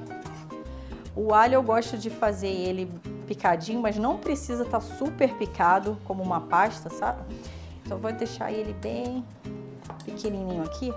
O 1.14 1.32
alho 1.32 1.54
eu 1.54 1.62
gosto 1.62 1.96
de 1.96 2.10
fazer 2.10 2.48
ele 2.48 2.90
picadinho, 3.26 3.80
mas 3.80 3.96
não 3.96 4.18
precisa 4.18 4.64
estar 4.64 4.80
tá 4.80 4.96
super 4.96 5.32
picado 5.34 5.98
como 6.04 6.22
uma 6.22 6.40
pasta, 6.40 6.90
sabe? 6.90 7.22
Então 7.84 7.98
vou 7.98 8.12
deixar 8.12 8.50
ele 8.50 8.72
bem 8.74 9.24
pequenininho 10.22 10.62
aqui, 10.62 10.92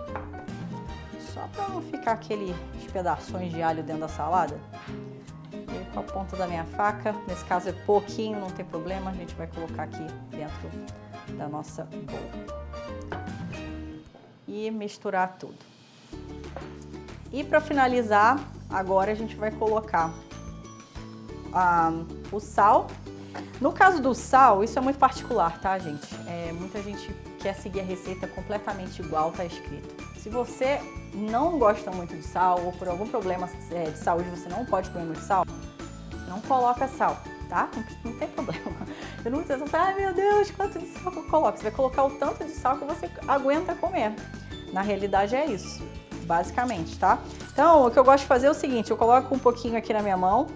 só 1.33 1.47
para 1.47 1.67
não 1.69 1.81
ficar 1.81 2.11
aqueles 2.11 2.55
pedaços 2.93 3.51
de 3.51 3.61
alho 3.61 3.81
dentro 3.81 4.01
da 4.01 4.07
salada 4.07 4.59
com 5.93 5.99
a 5.99 6.03
ponta 6.03 6.35
da 6.35 6.45
minha 6.45 6.63
faca. 6.65 7.15
Nesse 7.27 7.43
caso 7.45 7.69
é 7.69 7.71
pouquinho, 7.71 8.39
não 8.39 8.49
tem 8.49 8.63
problema. 8.63 9.09
A 9.09 9.13
gente 9.13 9.33
vai 9.33 9.47
colocar 9.47 9.83
aqui 9.83 10.05
dentro 10.29 10.69
da 11.37 11.47
nossa 11.47 11.85
bowl. 11.85 13.19
E 14.47 14.69
misturar 14.69 15.37
tudo. 15.39 15.57
E 17.31 17.43
para 17.43 17.59
finalizar, 17.59 18.39
agora 18.69 19.11
a 19.11 19.15
gente 19.15 19.35
vai 19.35 19.51
colocar 19.51 20.13
ah, 21.53 21.91
o 22.31 22.39
sal. 22.39 22.87
No 23.59 23.71
caso 23.71 24.01
do 24.01 24.13
sal, 24.13 24.63
isso 24.63 24.77
é 24.77 24.81
muito 24.81 24.99
particular, 24.99 25.59
tá, 25.59 25.77
gente? 25.77 26.07
É, 26.27 26.51
muita 26.53 26.81
gente 26.81 27.13
quer 27.39 27.53
seguir 27.53 27.81
a 27.81 27.83
receita 27.83 28.27
completamente 28.27 29.01
igual 29.01 29.31
tá 29.31 29.45
escrito. 29.45 30.03
Se 30.19 30.29
você 30.29 30.79
não 31.13 31.59
gosta 31.59 31.91
muito 31.91 32.15
de 32.15 32.23
sal 32.23 32.59
ou 32.65 32.71
por 32.73 32.87
algum 32.87 33.07
problema 33.07 33.49
é, 33.71 33.91
de 33.91 33.97
saúde 33.97 34.29
você 34.29 34.49
não 34.49 34.65
pode 34.65 34.89
comer 34.89 35.05
muito 35.05 35.21
sal, 35.21 35.45
não 36.27 36.41
coloca 36.41 36.87
sal, 36.87 37.21
tá? 37.47 37.69
Não, 37.75 38.11
não 38.11 38.19
tem 38.19 38.27
problema. 38.27 38.71
Eu 39.23 39.31
não 39.31 39.45
sei, 39.45 39.55
você 39.55 39.75
ai 39.75 39.95
meu 39.95 40.13
Deus, 40.13 40.51
quanto 40.51 40.79
de 40.79 40.87
sal 40.87 41.11
que 41.11 41.19
eu 41.19 41.27
coloco? 41.27 41.57
Você 41.57 41.63
vai 41.63 41.71
colocar 41.71 42.03
o 42.03 42.11
tanto 42.11 42.43
de 42.43 42.51
sal 42.51 42.77
que 42.77 42.85
você 42.85 43.09
aguenta 43.27 43.75
comer. 43.75 44.13
Na 44.73 44.81
realidade 44.81 45.35
é 45.35 45.45
isso, 45.45 45.81
basicamente, 46.23 46.97
tá? 46.97 47.19
Então, 47.53 47.85
o 47.85 47.91
que 47.91 47.97
eu 47.97 48.03
gosto 48.03 48.23
de 48.23 48.27
fazer 48.27 48.47
é 48.47 48.51
o 48.51 48.53
seguinte, 48.53 48.91
eu 48.91 48.97
coloco 48.97 49.33
um 49.33 49.39
pouquinho 49.39 49.77
aqui 49.77 49.93
na 49.93 50.01
minha 50.01 50.17
mão. 50.17 50.47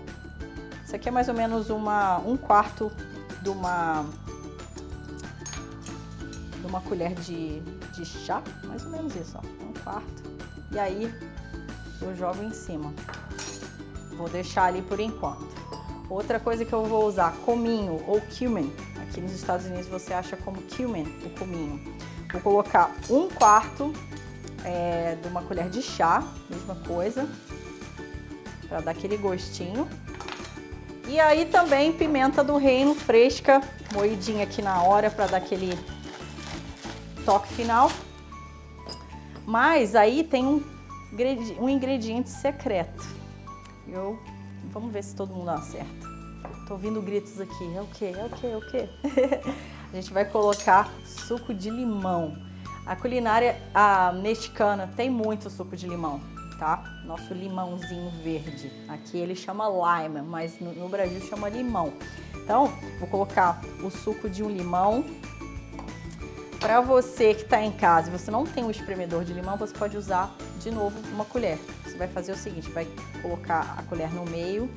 Isso 0.89 0.95
aqui 0.95 1.07
é 1.07 1.11
mais 1.11 1.29
ou 1.29 1.35
menos 1.35 1.69
uma, 1.69 2.17
um 2.17 2.35
quarto 2.35 2.91
de 3.43 3.49
uma, 3.49 4.03
de 6.59 6.65
uma 6.65 6.81
colher 6.81 7.13
de, 7.13 7.59
de 7.93 8.03
chá, 8.03 8.41
mais 8.63 8.83
ou 8.85 8.89
menos 8.89 9.15
isso, 9.15 9.37
ó, 9.37 9.63
um 9.63 9.71
quarto. 9.83 10.23
E 10.71 10.79
aí 10.79 11.13
eu 12.01 12.15
jogo 12.15 12.41
em 12.41 12.51
cima. 12.51 12.91
Vou 14.17 14.27
deixar 14.29 14.63
ali 14.63 14.81
por 14.81 14.99
enquanto. 14.99 15.47
Outra 16.09 16.39
coisa 16.39 16.65
que 16.65 16.73
eu 16.73 16.83
vou 16.83 17.05
usar, 17.05 17.35
cominho 17.45 18.03
ou 18.07 18.19
cumin. 18.21 18.73
Aqui 19.03 19.21
nos 19.21 19.33
Estados 19.33 19.67
Unidos 19.67 19.85
você 19.85 20.11
acha 20.11 20.35
como 20.37 20.59
cumin, 20.75 21.03
o 21.23 21.29
cominho. 21.37 21.79
Vou 22.31 22.41
colocar 22.41 22.91
um 23.11 23.29
quarto 23.29 23.93
é, 24.65 25.19
de 25.21 25.27
uma 25.27 25.43
colher 25.43 25.69
de 25.69 25.83
chá, 25.83 26.23
mesma 26.49 26.73
coisa, 26.77 27.29
para 28.67 28.81
dar 28.81 28.89
aquele 28.89 29.17
gostinho. 29.17 29.87
E 31.09 31.19
aí 31.19 31.45
também 31.45 31.91
pimenta 31.91 32.43
do 32.43 32.55
reino 32.57 32.95
fresca, 32.95 33.61
moidinha 33.93 34.43
aqui 34.43 34.61
na 34.61 34.83
hora 34.83 35.11
para 35.11 35.27
dar 35.27 35.37
aquele 35.37 35.77
toque 37.25 37.51
final. 37.53 37.91
Mas 39.45 39.95
aí 39.95 40.23
tem 40.23 40.45
um, 40.45 40.63
um 41.59 41.67
ingrediente 41.67 42.29
secreto. 42.29 43.03
Eu 43.87 44.17
Vamos 44.71 44.91
ver 44.91 45.03
se 45.03 45.15
todo 45.15 45.33
mundo 45.33 45.49
acerta. 45.49 46.07
Tô 46.67 46.73
ouvindo 46.73 47.01
gritos 47.01 47.39
aqui. 47.39 47.75
É 47.75 47.81
o 47.81 47.87
quê? 47.87 48.13
É 48.15 48.25
o 48.25 48.29
quê? 48.29 48.47
É 48.47 48.57
o 48.57 48.61
quê? 48.61 48.89
a 49.91 49.95
gente 49.95 50.13
vai 50.13 50.25
colocar 50.25 50.91
suco 51.05 51.53
de 51.53 51.69
limão. 51.69 52.37
A 52.85 52.95
culinária 52.95 53.59
a 53.73 54.11
mexicana 54.13 54.89
tem 54.95 55.09
muito 55.09 55.49
suco 55.49 55.75
de 55.75 55.87
limão, 55.87 56.21
tá? 56.59 56.83
Nosso 57.09 57.33
limãozinho 57.33 58.09
verde. 58.23 58.71
Aqui 58.87 59.17
ele 59.17 59.35
chama 59.35 59.65
lime, 59.67 60.21
mas 60.21 60.59
no, 60.59 60.71
no 60.73 60.87
Brasil 60.87 61.19
chama 61.21 61.49
limão. 61.49 61.91
Então, 62.35 62.67
vou 62.99 63.07
colocar 63.09 63.59
o 63.83 63.89
suco 63.89 64.29
de 64.29 64.43
um 64.43 64.49
limão. 64.49 65.03
Para 66.59 66.79
você 66.81 67.33
que 67.33 67.41
está 67.41 67.61
em 67.61 67.71
casa 67.71 68.09
e 68.09 68.11
você 68.17 68.29
não 68.29 68.45
tem 68.45 68.63
um 68.63 68.69
espremedor 68.69 69.25
de 69.25 69.33
limão, 69.33 69.57
você 69.57 69.73
pode 69.73 69.97
usar 69.97 70.33
de 70.59 70.69
novo 70.69 70.97
uma 71.11 71.25
colher 71.25 71.57
vai 71.99 72.07
fazer 72.07 72.31
o 72.31 72.37
seguinte, 72.37 72.71
vai 72.71 72.87
colocar 73.21 73.75
a 73.77 73.83
colher 73.83 74.09
no 74.11 74.25
meio, 74.25 74.69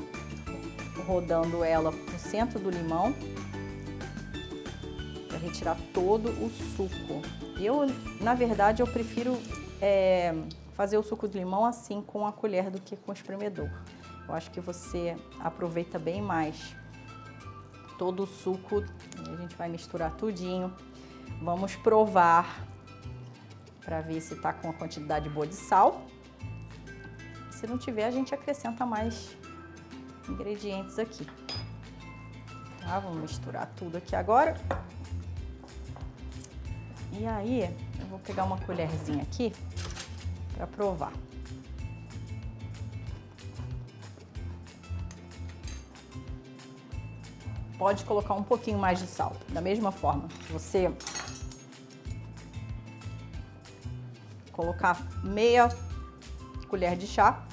rodando 1.07 1.63
ela 1.63 1.93
no 1.93 2.19
centro 2.19 2.59
do 2.59 2.69
limão, 2.69 3.15
para 5.29 5.39
retirar 5.39 5.79
todo 5.95 6.31
o 6.31 6.51
suco. 6.77 7.23
Eu, 7.59 7.87
na 8.21 8.35
verdade, 8.35 8.83
eu 8.83 8.87
prefiro 8.89 9.39
é, 9.81 10.35
fazer 10.83 10.99
o 10.99 11.03
suco 11.05 11.29
de 11.29 11.39
limão 11.39 11.65
assim 11.65 12.03
com 12.03 12.27
a 12.27 12.33
colher 12.33 12.69
do 12.69 12.81
que 12.81 12.97
com 12.97 13.13
o 13.13 13.15
espremedor. 13.15 13.71
Eu 14.27 14.35
acho 14.35 14.51
que 14.51 14.61
você 14.61 15.17
aproveita 15.39 15.97
bem 15.97 16.21
mais 16.21 16.75
todo 17.97 18.25
o 18.25 18.27
suco. 18.27 18.83
A 19.17 19.37
gente 19.37 19.55
vai 19.55 19.69
misturar 19.69 20.11
tudinho. 20.17 20.75
Vamos 21.41 21.77
provar 21.77 22.67
para 23.85 24.01
ver 24.01 24.21
se 24.21 24.35
está 24.35 24.53
com 24.53 24.71
a 24.71 24.73
quantidade 24.73 25.29
boa 25.29 25.47
de 25.47 25.55
sal. 25.55 26.03
Se 27.53 27.65
não 27.65 27.79
tiver, 27.79 28.07
a 28.07 28.11
gente 28.11 28.35
acrescenta 28.35 28.85
mais 28.85 29.37
ingredientes 30.29 30.99
aqui. 30.99 31.25
Tá? 32.81 32.99
Vamos 32.99 33.19
misturar 33.19 33.73
tudo 33.77 33.99
aqui 33.99 34.17
agora. 34.17 34.57
E 37.13 37.25
aí, 37.25 37.73
eu 38.01 38.07
vou 38.07 38.19
pegar 38.19 38.43
uma 38.43 38.59
colherzinha 38.59 39.23
aqui 39.23 39.53
para 40.55 40.67
provar. 40.67 41.13
Pode 47.79 48.05
colocar 48.05 48.35
um 48.35 48.45
pouquinho 48.45 48.79
mais 48.79 48.99
de 48.99 49.07
sal, 49.07 49.37
da 49.49 49.61
mesma 49.61 49.91
forma. 49.91 50.29
Você 50.51 50.93
colocar 54.53 55.01
meia 55.25 55.69
colher 56.69 56.97
de 56.97 57.07
chá 57.07 57.45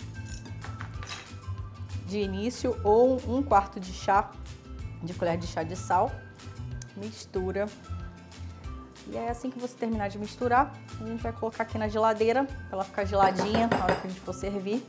de 2.06 2.20
início 2.20 2.76
ou 2.84 3.22
um 3.28 3.44
quarto 3.44 3.80
de 3.80 3.94
chá, 3.94 4.32
de 5.04 5.14
colher 5.14 5.38
de 5.38 5.46
chá 5.46 5.62
de 5.62 5.76
sal. 5.76 6.12
Mistura. 6.96 7.68
E 9.08 9.16
é 9.16 9.30
assim 9.30 9.50
que 9.50 9.60
você 9.60 9.76
terminar 9.76 10.10
de 10.10 10.18
misturar, 10.18 10.74
a 11.02 11.06
gente 11.06 11.22
vai 11.22 11.32
colocar 11.32 11.64
aqui 11.64 11.78
na 11.78 11.88
geladeira 11.88 12.44
para 12.44 12.74
ela 12.74 12.84
ficar 12.84 13.06
geladinha 13.06 13.68
na 13.68 13.84
hora 13.84 13.96
que 13.96 14.08
a 14.08 14.10
gente 14.10 14.22
for 14.22 14.34
servir. 14.34 14.86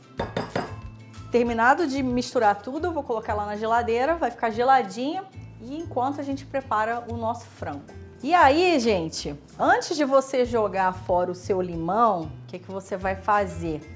Terminado 1.31 1.87
de 1.87 2.03
misturar 2.03 2.61
tudo, 2.61 2.87
eu 2.87 2.91
vou 2.91 3.03
colocar 3.03 3.33
lá 3.33 3.45
na 3.45 3.55
geladeira, 3.55 4.15
vai 4.15 4.29
ficar 4.29 4.49
geladinha 4.49 5.23
e 5.61 5.77
enquanto 5.77 6.19
a 6.19 6.23
gente 6.23 6.45
prepara 6.45 7.05
o 7.09 7.15
nosso 7.15 7.45
frango. 7.45 7.83
E 8.23 8.33
aí, 8.33 8.79
gente, 8.79 9.35
antes 9.57 9.95
de 9.95 10.05
você 10.05 10.45
jogar 10.45 10.93
fora 10.93 11.31
o 11.31 11.35
seu 11.35 11.61
limão, 11.61 12.23
o 12.43 12.47
que, 12.47 12.59
que 12.59 12.69
você 12.69 12.95
vai 12.97 13.15
fazer? 13.15 13.95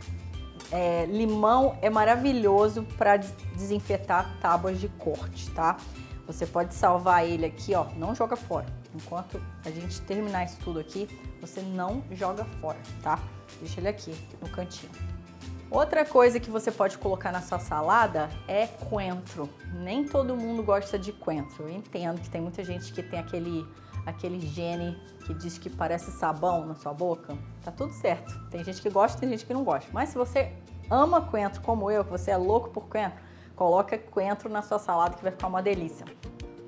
É, 0.71 1.05
limão 1.05 1.77
é 1.81 1.89
maravilhoso 1.89 2.83
para 2.97 3.17
desinfetar 3.17 4.35
tábuas 4.41 4.79
de 4.79 4.87
corte, 4.87 5.51
tá? 5.51 5.77
Você 6.25 6.45
pode 6.47 6.73
salvar 6.73 7.23
ele 7.23 7.45
aqui, 7.45 7.75
ó, 7.75 7.85
não 7.97 8.15
joga 8.15 8.35
fora. 8.35 8.65
Enquanto 8.95 9.39
a 9.63 9.69
gente 9.69 10.01
terminar 10.01 10.45
isso 10.45 10.57
tudo 10.63 10.79
aqui, 10.79 11.07
você 11.45 11.61
não 11.61 12.03
joga 12.11 12.45
fora, 12.59 12.77
tá? 13.03 13.19
Deixa 13.59 13.79
ele 13.79 13.87
aqui 13.87 14.15
no 14.41 14.49
cantinho. 14.49 14.91
Outra 15.69 16.05
coisa 16.05 16.39
que 16.39 16.49
você 16.49 16.71
pode 16.71 16.97
colocar 16.97 17.31
na 17.31 17.41
sua 17.41 17.59
salada 17.59 18.29
é 18.47 18.67
coentro. 18.67 19.49
Nem 19.73 20.05
todo 20.05 20.35
mundo 20.35 20.63
gosta 20.63 20.97
de 20.97 21.11
coentro. 21.11 21.63
Eu 21.63 21.75
entendo 21.75 22.21
que 22.21 22.29
tem 22.29 22.39
muita 22.39 22.63
gente 22.63 22.93
que 22.93 23.01
tem 23.01 23.19
aquele 23.19 23.67
aquele 24.05 24.39
gene 24.39 24.95
que 25.25 25.33
diz 25.33 25.57
que 25.57 25.69
parece 25.69 26.11
sabão 26.11 26.65
na 26.65 26.75
sua 26.75 26.93
boca. 26.93 27.35
Tá 27.63 27.71
tudo 27.71 27.91
certo. 27.93 28.39
Tem 28.51 28.63
gente 28.63 28.81
que 28.81 28.89
gosta, 28.89 29.19
tem 29.19 29.29
gente 29.29 29.45
que 29.45 29.53
não 29.53 29.63
gosta. 29.63 29.89
Mas 29.91 30.09
se 30.09 30.17
você 30.17 30.53
ama 30.89 31.21
coentro 31.21 31.61
como 31.61 31.89
eu, 31.89 32.05
que 32.05 32.11
você 32.11 32.29
é 32.29 32.37
louco 32.37 32.69
por 32.69 32.87
coentro, 32.87 33.19
coloca 33.55 33.97
coentro 33.97 34.47
na 34.47 34.61
sua 34.61 34.77
salada 34.77 35.15
que 35.15 35.23
vai 35.23 35.31
ficar 35.31 35.47
uma 35.47 35.61
delícia. 35.61 36.05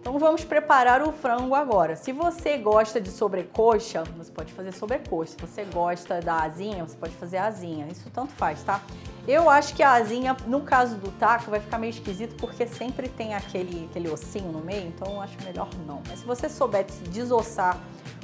Então 0.08 0.18
vamos 0.18 0.46
preparar 0.46 1.06
o 1.06 1.12
frango 1.12 1.54
agora. 1.54 1.98
Se 1.98 2.14
você 2.14 2.58
gosta 2.58 3.02
de 3.02 3.10
sobrecoxa, 3.10 4.06
você 4.16 4.32
pode 4.32 4.54
fazer 4.54 4.72
sobrecoxa. 4.72 5.34
Se 5.34 5.46
você 5.46 5.66
gosta 5.66 6.22
da 6.22 6.44
asinha, 6.44 6.88
você 6.88 6.96
pode 6.96 7.14
fazer 7.16 7.36
asinha. 7.36 7.86
Isso 7.92 8.10
tanto 8.12 8.32
faz, 8.32 8.64
tá? 8.64 8.82
Eu 9.28 9.50
acho 9.50 9.76
que 9.76 9.84
a 9.84 9.92
asinha, 9.92 10.34
no 10.48 10.62
caso 10.62 10.96
do 10.96 11.12
taco, 11.12 11.52
vai 11.52 11.60
ficar 11.60 11.78
meio 11.78 11.90
esquisito 11.90 12.38
porque 12.38 12.66
sempre 12.66 13.10
tem 13.10 13.34
aquele, 13.34 13.90
aquele 13.92 14.10
ossinho 14.10 14.50
no 14.50 14.62
meio, 14.62 14.88
então 14.88 15.16
eu 15.16 15.20
acho 15.20 15.36
melhor 15.44 15.68
não. 15.86 16.02
Mas 16.08 16.20
se 16.20 16.26
você 16.26 16.48
souber 16.48 16.86
desossar 17.10 17.78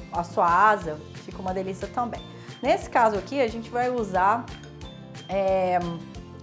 a 0.10 0.24
sua 0.24 0.48
asa, 0.48 0.98
fica 1.26 1.42
uma 1.42 1.54
delícia 1.54 1.90
também. 1.90 2.22
Nesse 2.62 2.90
caso 2.90 3.18
aqui, 3.18 3.42
a 3.42 3.48
gente 3.50 3.70
vai 3.70 3.90
usar 3.90 4.46
é, 5.28 5.80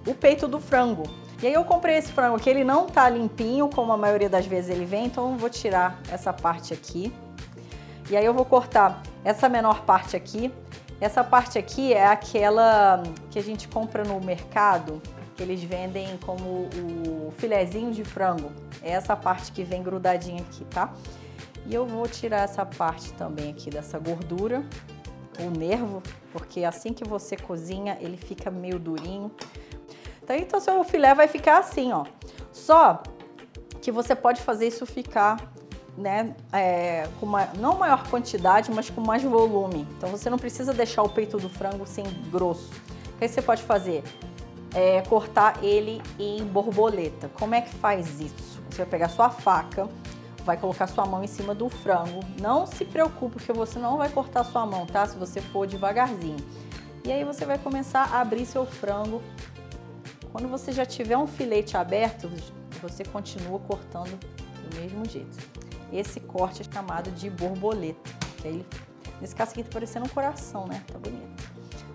o 0.06 0.12
peito 0.12 0.46
do 0.46 0.60
frango. 0.60 1.04
E 1.42 1.46
aí 1.46 1.54
eu 1.54 1.64
comprei 1.64 1.96
esse 1.96 2.12
frango 2.12 2.36
aqui, 2.36 2.50
ele 2.50 2.64
não 2.64 2.86
tá 2.86 3.08
limpinho, 3.08 3.68
como 3.68 3.92
a 3.92 3.96
maioria 3.96 4.28
das 4.28 4.46
vezes 4.46 4.70
ele 4.70 4.84
vem, 4.84 5.06
então 5.06 5.32
eu 5.32 5.38
vou 5.38 5.48
tirar 5.48 5.98
essa 6.10 6.34
parte 6.34 6.74
aqui. 6.74 7.12
E 8.10 8.16
aí 8.16 8.24
eu 8.24 8.34
vou 8.34 8.44
cortar 8.44 9.02
essa 9.24 9.48
menor 9.48 9.82
parte 9.84 10.16
aqui. 10.16 10.52
Essa 11.00 11.24
parte 11.24 11.58
aqui 11.58 11.94
é 11.94 12.06
aquela 12.06 13.02
que 13.30 13.38
a 13.38 13.42
gente 13.42 13.68
compra 13.68 14.04
no 14.04 14.20
mercado, 14.20 15.00
que 15.34 15.42
eles 15.42 15.62
vendem 15.62 16.18
como 16.18 16.68
o 16.76 17.32
filezinho 17.38 17.90
de 17.90 18.04
frango. 18.04 18.52
É 18.82 18.90
essa 18.90 19.16
parte 19.16 19.50
que 19.50 19.62
vem 19.62 19.82
grudadinha 19.82 20.42
aqui, 20.42 20.64
tá? 20.66 20.92
E 21.64 21.74
eu 21.74 21.86
vou 21.86 22.06
tirar 22.06 22.40
essa 22.40 22.66
parte 22.66 23.14
também 23.14 23.50
aqui 23.50 23.70
dessa 23.70 23.98
gordura, 23.98 24.62
o 25.38 25.48
nervo, 25.48 26.02
porque 26.34 26.64
assim 26.64 26.92
que 26.92 27.04
você 27.04 27.34
cozinha, 27.34 27.96
ele 27.98 28.18
fica 28.18 28.50
meio 28.50 28.78
durinho. 28.78 29.30
Então, 30.30 30.36
então 30.36 30.60
seu 30.60 30.84
filé 30.84 31.14
vai 31.14 31.26
ficar 31.26 31.58
assim, 31.58 31.92
ó. 31.92 32.04
Só 32.52 33.02
que 33.80 33.90
você 33.90 34.14
pode 34.14 34.40
fazer 34.42 34.68
isso 34.68 34.84
ficar, 34.86 35.52
né, 35.96 36.34
é, 36.52 37.08
com 37.18 37.26
uma, 37.26 37.46
não 37.58 37.76
maior 37.76 38.06
quantidade, 38.08 38.70
mas 38.70 38.90
com 38.90 39.00
mais 39.00 39.22
volume. 39.22 39.86
Então 39.96 40.10
você 40.10 40.28
não 40.30 40.38
precisa 40.38 40.72
deixar 40.72 41.02
o 41.02 41.08
peito 41.08 41.38
do 41.38 41.48
frango 41.48 41.86
sem 41.86 42.04
grosso. 42.30 42.70
O 43.14 43.18
que 43.18 43.28
você 43.28 43.42
pode 43.42 43.62
fazer? 43.62 44.02
É, 44.74 45.02
cortar 45.02 45.62
ele 45.64 46.00
em 46.18 46.44
borboleta. 46.44 47.28
Como 47.34 47.54
é 47.54 47.60
que 47.60 47.74
faz 47.74 48.20
isso? 48.20 48.60
Você 48.70 48.78
vai 48.78 48.86
pegar 48.86 49.08
sua 49.08 49.30
faca, 49.30 49.88
vai 50.44 50.56
colocar 50.56 50.86
sua 50.86 51.04
mão 51.06 51.24
em 51.24 51.26
cima 51.26 51.54
do 51.54 51.68
frango. 51.68 52.20
Não 52.40 52.66
se 52.66 52.84
preocupe 52.84 53.42
que 53.42 53.52
você 53.52 53.78
não 53.78 53.96
vai 53.96 54.08
cortar 54.10 54.44
sua 54.44 54.64
mão, 54.64 54.86
tá? 54.86 55.06
Se 55.06 55.16
você 55.16 55.40
for 55.40 55.66
devagarzinho. 55.66 56.36
E 57.04 57.10
aí 57.10 57.24
você 57.24 57.44
vai 57.44 57.58
começar 57.58 58.04
a 58.12 58.20
abrir 58.20 58.46
seu 58.46 58.64
frango 58.64 59.20
quando 60.32 60.48
você 60.48 60.72
já 60.72 60.86
tiver 60.86 61.16
um 61.16 61.26
filete 61.26 61.76
aberto, 61.76 62.30
você 62.80 63.04
continua 63.04 63.58
cortando 63.58 64.18
do 64.18 64.76
mesmo 64.76 65.04
jeito. 65.04 65.36
Esse 65.92 66.20
corte 66.20 66.62
é 66.62 66.72
chamado 66.72 67.10
de 67.10 67.28
borboleta. 67.28 68.10
Aí, 68.44 68.64
nesse 69.20 69.34
caso 69.34 69.50
aqui 69.52 69.64
tá 69.64 69.70
parecendo 69.72 70.06
um 70.06 70.08
coração, 70.08 70.66
né? 70.66 70.82
Tá 70.86 70.98
bonito. 70.98 71.50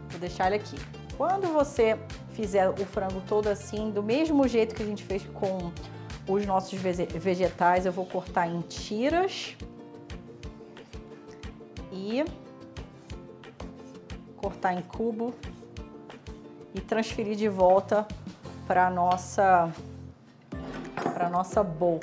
Vou 0.10 0.20
deixar 0.20 0.48
ele 0.48 0.56
aqui. 0.56 0.78
Quando 1.18 1.48
você 1.54 1.98
fizer 2.32 2.70
o 2.70 2.86
frango 2.86 3.22
todo 3.26 3.48
assim, 3.48 3.90
do 3.90 4.04
mesmo 4.04 4.46
jeito 4.48 4.76
que 4.76 4.84
a 4.84 4.86
gente 4.86 5.04
fez 5.04 5.24
com 5.34 5.72
os 6.28 6.46
nossos 6.46 6.78
vegetais, 6.78 7.86
eu 7.86 7.92
vou 7.92 8.06
cortar 8.06 8.48
em 8.48 8.60
tiras 8.62 9.56
e 11.90 12.26
cortar 14.36 14.74
em 14.74 14.82
cubo 14.82 15.34
e 16.74 16.82
transferir 16.82 17.38
de 17.38 17.48
volta 17.48 18.06
para 18.68 18.90
nossa 18.90 19.72
para 21.14 21.30
nossa 21.30 21.64
bowl. 21.64 22.00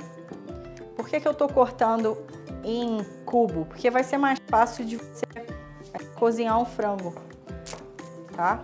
Por 0.97 1.09
que, 1.09 1.21
que 1.21 1.27
eu 1.27 1.33
estou 1.33 1.49
cortando 1.49 2.17
em 2.63 3.03
cubo? 3.25 3.65
Porque 3.67 3.91
vai 3.91 4.05
ser 4.05 4.19
mais 4.19 4.39
fácil 4.49 4.85
de 4.85 4.97
você 4.97 5.27
cozinhar 6.17 6.59
um 6.59 6.65
frango, 6.65 7.15
tá? 8.37 8.61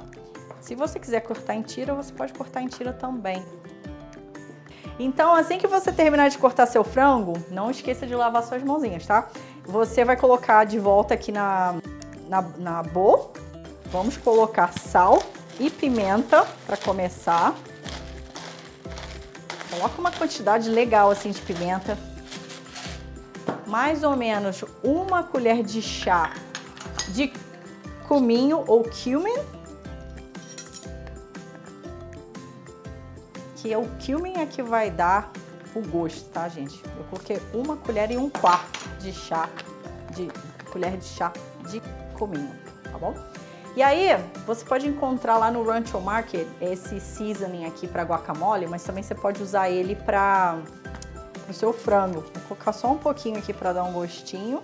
Se 0.61 0.75
você 0.75 0.99
quiser 0.99 1.21
cortar 1.21 1.55
em 1.55 1.63
tira, 1.63 1.95
você 1.95 2.13
pode 2.13 2.33
cortar 2.33 2.63
em 2.63 2.69
tira 2.69 2.93
também. 2.93 3.43
Então, 4.99 5.35
assim 5.35 5.59
que 5.59 5.67
você 5.67 5.93
terminar 5.93 6.29
de 6.29 6.39
cortar 6.39 6.67
seu 6.67 6.83
frango, 6.83 7.35
não 7.51 7.71
esqueça 7.71 8.07
de 8.07 8.15
lavar 8.15 8.43
suas 8.43 8.63
mãozinhas, 8.63 9.07
tá? 9.07 9.29
Você 9.65 10.05
vai 10.05 10.17
colocar 10.17 10.65
de 10.65 10.79
volta 10.79 11.15
aqui 11.15 11.31
na, 11.31 11.77
na, 12.29 12.43
na 12.43 12.83
bowl. 12.83 13.33
Vamos 13.87 14.17
colocar 14.17 14.73
sal 14.79 15.23
e 15.59 15.71
pimenta 15.71 16.45
para 16.67 16.77
começar. 16.77 17.55
Coloca 19.79 20.01
uma 20.01 20.11
quantidade 20.11 20.69
legal 20.69 21.09
assim 21.09 21.31
de 21.31 21.41
pimenta. 21.41 21.97
Mais 23.65 24.03
ou 24.03 24.17
menos 24.17 24.65
uma 24.83 25.23
colher 25.23 25.63
de 25.63 25.81
chá 25.81 26.35
de 27.11 27.33
cominho 28.09 28.65
ou 28.67 28.83
cumin. 28.83 29.37
Que 33.55 33.73
é 33.73 33.79
o 33.79 33.87
cumin 34.05 34.39
é 34.39 34.47
que 34.47 34.65
vai 34.65 34.91
dar 34.91 35.31
o 35.77 35.81
gosto, 35.81 36.29
tá, 36.31 36.49
gente? 36.49 36.83
Eu 36.97 37.05
coloquei 37.05 37.41
uma 37.55 37.77
colher 37.77 38.11
e 38.11 38.17
um 38.17 38.29
quarto 38.29 38.89
de 38.99 39.13
chá, 39.13 39.49
de 40.11 40.29
colher 40.73 40.97
de 40.97 41.05
chá 41.05 41.33
de 41.71 41.81
cominho, 42.19 42.51
tá 42.83 42.99
bom? 42.99 43.15
E 43.77 43.83
aí, 43.83 44.09
você 44.47 44.65
pode 44.65 44.89
encontrar 44.89 45.39
lá 45.39 45.51
no 45.51 45.63
Rancho 45.63 46.01
Market 46.01 46.47
esse 46.61 46.99
seasoning 47.01 47.65
aqui 47.65 47.87
para 47.87 48.03
guacamole, 48.03 48.67
mas 48.67 48.83
também 48.83 49.03
você 49.03 49.15
pode 49.15 49.43
usar 49.43 49.71
ele 49.71 49.95
para 49.95 50.59
o 51.49 51.53
seu 51.53 51.73
frango. 51.73 52.21
Vou 52.21 52.43
colocar 52.49 52.73
só 52.73 52.91
um 52.91 52.99
pouquinho 52.99 53.39
aqui 53.39 53.53
para 53.53 53.73
dar 53.73 53.85
um 53.85 53.93
gostinho. 53.93 54.61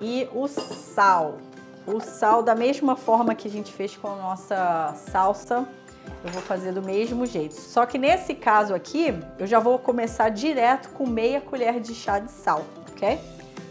E 0.00 0.28
o 0.32 0.46
sal. 0.46 1.38
O 1.86 2.00
sal, 2.00 2.42
da 2.42 2.54
mesma 2.54 2.96
forma 2.96 3.34
que 3.34 3.48
a 3.48 3.50
gente 3.50 3.72
fez 3.72 3.96
com 3.96 4.08
a 4.08 4.16
nossa 4.16 4.94
salsa, 5.10 5.66
eu 6.24 6.30
vou 6.30 6.42
fazer 6.42 6.72
do 6.72 6.82
mesmo 6.82 7.24
jeito. 7.24 7.54
Só 7.54 7.86
que 7.86 7.98
nesse 7.98 8.34
caso 8.34 8.74
aqui, 8.74 9.18
eu 9.38 9.46
já 9.46 9.58
vou 9.58 9.78
começar 9.78 10.28
direto 10.28 10.90
com 10.90 11.06
meia 11.06 11.40
colher 11.40 11.80
de 11.80 11.94
chá 11.94 12.18
de 12.18 12.30
sal, 12.30 12.64
ok? 12.90 13.18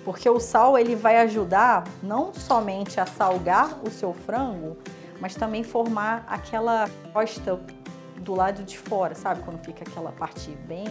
Porque 0.03 0.29
o 0.29 0.39
sal 0.39 0.77
ele 0.77 0.95
vai 0.95 1.17
ajudar 1.19 1.83
não 2.01 2.33
somente 2.33 2.99
a 2.99 3.05
salgar 3.05 3.79
o 3.85 3.91
seu 3.91 4.13
frango, 4.13 4.77
mas 5.19 5.35
também 5.35 5.63
formar 5.63 6.25
aquela 6.27 6.89
costa 7.13 7.59
do 8.17 8.35
lado 8.35 8.63
de 8.63 8.77
fora, 8.77 9.15
sabe? 9.15 9.41
Quando 9.43 9.63
fica 9.63 9.83
aquela 9.88 10.12
parte 10.12 10.51
bem 10.67 10.88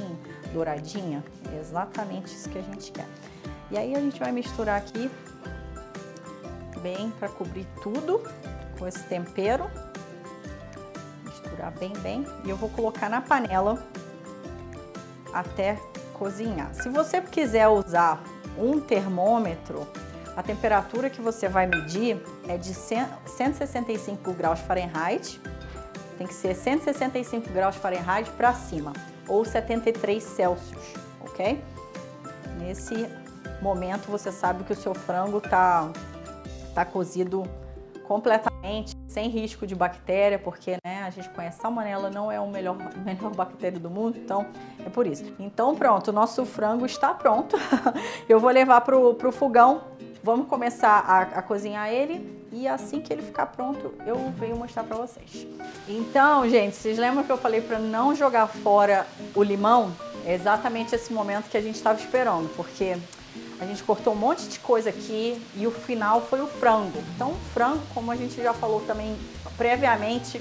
douradinha. 0.52 1.22
É 1.52 1.58
exatamente 1.58 2.34
isso 2.34 2.48
que 2.48 2.58
a 2.58 2.62
gente 2.62 2.90
quer. 2.90 3.06
E 3.70 3.76
aí 3.76 3.94
a 3.94 4.00
gente 4.00 4.18
vai 4.18 4.32
misturar 4.32 4.78
aqui 4.78 5.10
bem 6.80 7.10
para 7.18 7.28
cobrir 7.28 7.66
tudo 7.82 8.22
com 8.78 8.86
esse 8.86 9.02
tempero. 9.04 9.70
Misturar 11.24 11.70
bem, 11.72 11.92
bem. 12.00 12.26
E 12.44 12.50
eu 12.50 12.56
vou 12.56 12.70
colocar 12.70 13.08
na 13.08 13.20
panela 13.20 13.82
até 15.32 15.78
cozinhar. 16.14 16.74
Se 16.74 16.88
você 16.88 17.20
quiser 17.20 17.68
usar 17.68 18.22
um 18.58 18.80
termômetro, 18.80 19.86
a 20.36 20.42
temperatura 20.42 21.10
que 21.10 21.20
você 21.20 21.48
vai 21.48 21.66
medir 21.66 22.22
é 22.48 22.56
de 22.56 22.72
165 22.74 24.32
graus 24.32 24.60
Fahrenheit, 24.60 25.40
tem 26.16 26.26
que 26.26 26.34
ser 26.34 26.54
165 26.54 27.50
graus 27.50 27.76
Fahrenheit 27.76 28.30
para 28.30 28.52
cima, 28.52 28.92
ou 29.26 29.44
73 29.44 30.22
Celsius, 30.22 30.94
ok? 31.20 31.62
Nesse 32.58 33.08
momento 33.62 34.10
você 34.10 34.32
sabe 34.32 34.64
que 34.64 34.72
o 34.72 34.76
seu 34.76 34.94
frango 34.94 35.40
tá, 35.40 35.90
tá 36.74 36.84
cozido 36.84 37.44
completamente, 38.06 38.97
sem 39.08 39.28
risco 39.28 39.66
de 39.66 39.74
bactéria, 39.74 40.38
porque 40.38 40.76
né, 40.84 41.02
a 41.02 41.10
gente 41.10 41.28
conhece 41.30 41.60
salmonela, 41.60 42.10
não 42.10 42.30
é 42.30 42.38
o 42.38 42.46
melhor, 42.46 42.76
melhor 43.04 43.34
bactéria 43.34 43.80
do 43.80 43.90
mundo, 43.90 44.18
então 44.18 44.46
é 44.84 44.90
por 44.90 45.06
isso. 45.06 45.24
Então 45.40 45.74
pronto, 45.74 46.08
o 46.08 46.12
nosso 46.12 46.44
frango 46.44 46.86
está 46.86 47.14
pronto. 47.14 47.56
Eu 48.28 48.38
vou 48.38 48.50
levar 48.50 48.82
pro, 48.82 49.14
pro 49.14 49.32
fogão, 49.32 49.82
vamos 50.22 50.46
começar 50.46 50.98
a, 50.98 51.20
a 51.22 51.42
cozinhar 51.42 51.88
ele 51.88 52.38
e 52.52 52.66
assim 52.66 53.00
que 53.00 53.12
ele 53.12 53.22
ficar 53.22 53.46
pronto 53.46 53.94
eu 54.06 54.16
venho 54.38 54.56
mostrar 54.56 54.82
para 54.84 54.96
vocês. 54.96 55.46
Então, 55.86 56.48
gente, 56.48 56.76
vocês 56.76 56.98
lembram 56.98 57.22
que 57.22 57.30
eu 57.30 57.36
falei 57.36 57.60
para 57.60 57.78
não 57.78 58.14
jogar 58.14 58.46
fora 58.46 59.06
o 59.34 59.42
limão? 59.42 59.92
É 60.24 60.34
exatamente 60.34 60.94
esse 60.94 61.12
momento 61.12 61.48
que 61.48 61.56
a 61.56 61.60
gente 61.60 61.76
estava 61.76 61.98
esperando, 61.98 62.48
porque 62.56 62.96
a 63.60 63.66
gente 63.66 63.82
cortou 63.82 64.12
um 64.12 64.16
monte 64.16 64.46
de 64.48 64.58
coisa 64.58 64.90
aqui 64.90 65.40
e 65.56 65.66
o 65.66 65.70
final 65.70 66.22
foi 66.22 66.40
o 66.40 66.46
frango. 66.46 66.98
Então, 67.14 67.32
o 67.32 67.38
frango, 67.52 67.82
como 67.92 68.10
a 68.10 68.16
gente 68.16 68.40
já 68.40 68.52
falou 68.52 68.80
também 68.82 69.16
previamente, 69.56 70.40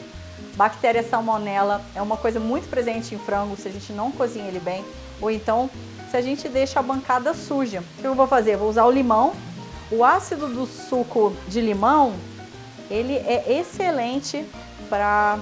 bactéria 0.56 1.04
salmonella 1.04 1.82
é 1.96 2.02
uma 2.02 2.18
coisa 2.18 2.40
muito 2.40 2.70
presente 2.70 3.16
em 3.16 3.18
frango 3.18 3.58
se 3.58 3.68
a 3.68 3.72
gente 3.72 3.92
não 3.92 4.12
cozinha 4.12 4.48
ele 4.48 4.60
bem, 4.60 4.86
ou 5.20 5.32
então 5.32 5.70
se 6.10 6.16
a 6.16 6.22
gente 6.22 6.48
deixa 6.48 6.80
a 6.80 6.84
bancada 6.84 7.34
suja. 7.34 7.84
O 7.98 8.02
que 8.02 8.08
eu 8.08 8.16
vou 8.16 8.28
fazer? 8.28 8.56
vou 8.56 8.70
usar 8.70 8.86
o 8.86 8.92
limão. 8.92 9.34
O 9.92 10.04
ácido 10.04 10.48
do 10.48 10.66
suco 10.66 11.34
de 11.48 11.62
limão, 11.62 12.14
ele 12.90 13.16
é 13.16 13.60
excelente 13.60 14.46
para 14.90 15.40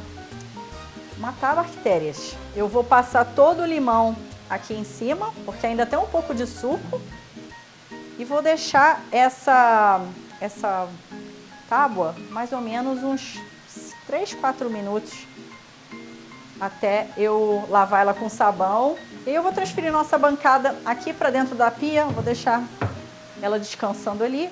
matar 1.17 1.55
bactérias. 1.55 2.35
Eu 2.55 2.67
vou 2.67 2.83
passar 2.83 3.25
todo 3.25 3.61
o 3.61 3.65
limão 3.65 4.15
aqui 4.49 4.73
em 4.73 4.83
cima, 4.83 5.33
porque 5.45 5.65
ainda 5.65 5.85
tem 5.85 5.97
um 5.97 6.05
pouco 6.05 6.33
de 6.33 6.45
suco. 6.45 7.01
E 8.17 8.23
vou 8.23 8.41
deixar 8.41 9.01
essa, 9.11 10.01
essa 10.39 10.87
tábua 11.67 12.15
mais 12.29 12.51
ou 12.51 12.61
menos 12.61 13.03
uns 13.03 13.41
3, 14.07 14.33
4 14.35 14.69
minutos 14.69 15.25
até 16.59 17.07
eu 17.17 17.65
lavar 17.69 18.01
ela 18.01 18.13
com 18.13 18.29
sabão. 18.29 18.95
E 19.25 19.31
eu 19.31 19.43
vou 19.43 19.51
transferir 19.51 19.91
nossa 19.91 20.17
bancada 20.17 20.75
aqui 20.85 21.11
para 21.13 21.29
dentro 21.29 21.55
da 21.55 21.69
pia, 21.69 22.05
vou 22.05 22.23
deixar 22.23 22.63
ela 23.41 23.59
descansando 23.59 24.23
ali. 24.23 24.49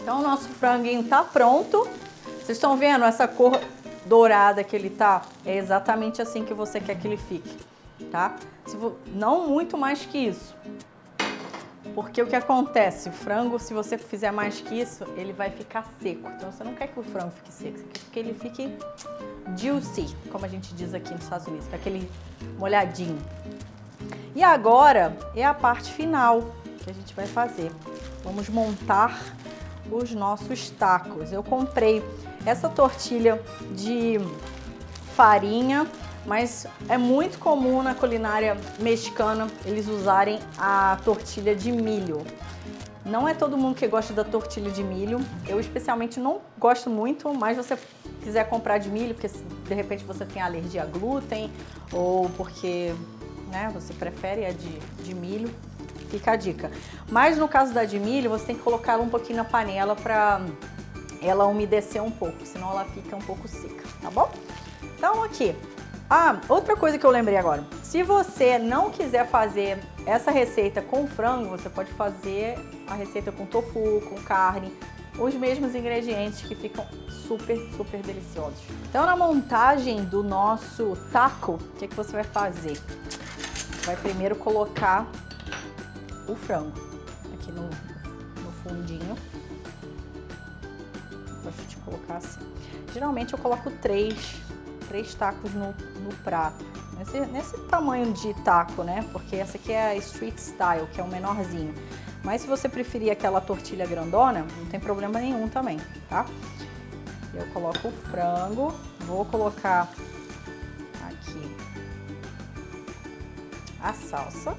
Então 0.00 0.20
o 0.20 0.22
nosso 0.22 0.48
franguinho 0.48 1.04
tá 1.04 1.22
pronto. 1.22 1.88
Vocês 2.36 2.56
estão 2.56 2.76
vendo 2.76 3.04
essa 3.04 3.26
cor 3.26 3.60
dourada 4.06 4.62
que 4.62 4.76
ele 4.76 4.90
tá? 4.90 5.22
É 5.44 5.56
exatamente 5.56 6.20
assim 6.20 6.44
que 6.44 6.54
você 6.54 6.80
quer 6.80 6.98
que 6.98 7.06
ele 7.06 7.16
fique, 7.16 7.56
tá? 8.10 8.36
Não 9.06 9.48
muito 9.48 9.76
mais 9.76 10.04
que 10.04 10.18
isso. 10.18 10.54
Porque 11.94 12.20
o 12.20 12.26
que 12.26 12.34
acontece? 12.34 13.08
O 13.08 13.12
frango, 13.12 13.58
se 13.58 13.72
você 13.72 13.96
fizer 13.96 14.32
mais 14.32 14.60
que 14.60 14.80
isso, 14.80 15.04
ele 15.16 15.32
vai 15.32 15.50
ficar 15.50 15.86
seco. 16.02 16.28
Então 16.36 16.50
você 16.50 16.64
não 16.64 16.74
quer 16.74 16.88
que 16.88 16.98
o 16.98 17.02
frango 17.02 17.30
fique 17.30 17.52
seco, 17.52 17.78
você 17.78 17.84
quer 17.84 18.00
que 18.12 18.18
ele 18.18 18.34
fique 18.34 18.76
juicy, 19.56 20.14
como 20.30 20.44
a 20.44 20.48
gente 20.48 20.74
diz 20.74 20.92
aqui 20.92 21.12
nos 21.12 21.22
Estados 21.22 21.46
Unidos, 21.46 21.68
com 21.68 21.76
aquele 21.76 22.10
molhadinho. 22.58 23.18
E 24.34 24.42
agora 24.42 25.16
é 25.36 25.44
a 25.44 25.54
parte 25.54 25.92
final 25.92 26.54
que 26.82 26.90
a 26.90 26.92
gente 26.92 27.14
vai 27.14 27.26
fazer. 27.26 27.70
Vamos 28.24 28.48
montar 28.48 29.34
os 29.90 30.12
nossos 30.12 30.70
tacos. 30.70 31.32
Eu 31.32 31.42
comprei 31.42 32.02
essa 32.44 32.68
tortilha 32.68 33.40
de 33.70 34.18
farinha, 35.14 35.86
mas 36.26 36.66
é 36.88 36.96
muito 36.96 37.38
comum 37.38 37.82
na 37.82 37.94
culinária 37.94 38.56
mexicana 38.78 39.46
eles 39.64 39.88
usarem 39.88 40.38
a 40.58 40.98
tortilha 41.04 41.54
de 41.54 41.70
milho. 41.70 42.24
Não 43.04 43.28
é 43.28 43.34
todo 43.34 43.56
mundo 43.56 43.74
que 43.74 43.86
gosta 43.86 44.14
da 44.14 44.24
tortilha 44.24 44.70
de 44.70 44.82
milho. 44.82 45.20
Eu 45.46 45.60
especialmente 45.60 46.18
não 46.18 46.40
gosto 46.58 46.88
muito, 46.88 47.32
mas 47.34 47.56
você 47.56 47.78
quiser 48.22 48.48
comprar 48.48 48.78
de 48.78 48.88
milho, 48.88 49.14
porque 49.14 49.28
de 49.28 49.74
repente 49.74 50.02
você 50.04 50.24
tem 50.24 50.40
alergia 50.40 50.82
a 50.82 50.86
glúten 50.86 51.52
ou 51.92 52.30
porque 52.30 52.94
né, 53.50 53.70
você 53.74 53.92
prefere 53.92 54.46
a 54.46 54.52
de, 54.52 54.78
de 55.02 55.14
milho, 55.14 55.54
fica 56.08 56.32
a 56.32 56.36
dica. 56.36 56.70
Mas 57.10 57.36
no 57.36 57.46
caso 57.46 57.74
da 57.74 57.84
de 57.84 57.98
milho, 57.98 58.30
você 58.30 58.46
tem 58.46 58.56
que 58.56 58.62
colocar 58.62 58.94
ela 58.94 59.02
um 59.02 59.10
pouquinho 59.10 59.36
na 59.36 59.44
panela 59.44 59.94
para 59.94 60.40
ela 61.20 61.44
umedecer 61.46 62.02
um 62.02 62.10
pouco, 62.10 62.44
senão 62.44 62.70
ela 62.70 62.84
fica 62.86 63.14
um 63.14 63.20
pouco 63.20 63.46
seca, 63.46 63.84
tá 64.00 64.10
bom? 64.10 64.30
Então 64.96 65.22
aqui, 65.22 65.54
ah, 66.16 66.40
outra 66.48 66.76
coisa 66.76 66.96
que 66.96 67.04
eu 67.04 67.10
lembrei 67.10 67.36
agora. 67.36 67.64
Se 67.82 68.04
você 68.04 68.56
não 68.56 68.88
quiser 68.88 69.28
fazer 69.28 69.82
essa 70.06 70.30
receita 70.30 70.80
com 70.80 71.08
frango, 71.08 71.48
você 71.48 71.68
pode 71.68 71.90
fazer 71.90 72.56
a 72.86 72.94
receita 72.94 73.32
com 73.32 73.44
tofu, 73.44 74.00
com 74.08 74.14
carne, 74.22 74.72
os 75.18 75.34
mesmos 75.34 75.74
ingredientes 75.74 76.42
que 76.42 76.54
ficam 76.54 76.86
super, 77.08 77.58
super 77.76 78.00
deliciosos. 78.00 78.60
Então, 78.88 79.04
na 79.04 79.16
montagem 79.16 80.04
do 80.04 80.22
nosso 80.22 80.96
taco, 81.10 81.54
o 81.54 81.78
que, 81.80 81.88
que 81.88 81.96
você 81.96 82.12
vai 82.12 82.22
fazer? 82.22 82.80
Vai 83.84 83.96
primeiro 83.96 84.36
colocar 84.36 85.08
o 86.28 86.36
frango 86.36 86.78
aqui 87.32 87.50
no, 87.50 87.64
no 87.64 88.52
fundinho. 88.62 89.16
Gosto 91.42 91.62
de 91.66 91.76
colocar 91.78 92.18
assim. 92.18 92.38
Geralmente 92.92 93.32
eu 93.32 93.38
coloco 93.40 93.68
três 93.82 94.43
três 94.88 95.14
tacos 95.14 95.52
no, 95.52 95.74
no 96.02 96.14
prato. 96.22 96.64
Nesse, 96.98 97.20
nesse 97.20 97.58
tamanho 97.68 98.12
de 98.12 98.32
taco, 98.42 98.82
né? 98.82 99.04
Porque 99.12 99.36
essa 99.36 99.56
aqui 99.56 99.72
é 99.72 99.88
a 99.88 99.96
street 99.96 100.38
style, 100.38 100.86
que 100.92 101.00
é 101.00 101.04
o 101.04 101.08
menorzinho. 101.08 101.74
Mas 102.22 102.40
se 102.40 102.46
você 102.46 102.68
preferir 102.68 103.12
aquela 103.12 103.40
tortilha 103.40 103.86
grandona, 103.86 104.46
não 104.56 104.66
tem 104.66 104.80
problema 104.80 105.18
nenhum 105.20 105.48
também, 105.48 105.78
tá? 106.08 106.24
Eu 107.34 107.46
coloco 107.48 107.88
o 107.88 107.92
frango, 108.10 108.72
vou 109.00 109.24
colocar 109.24 109.90
aqui 111.06 111.56
a 113.82 113.92
salsa. 113.92 114.56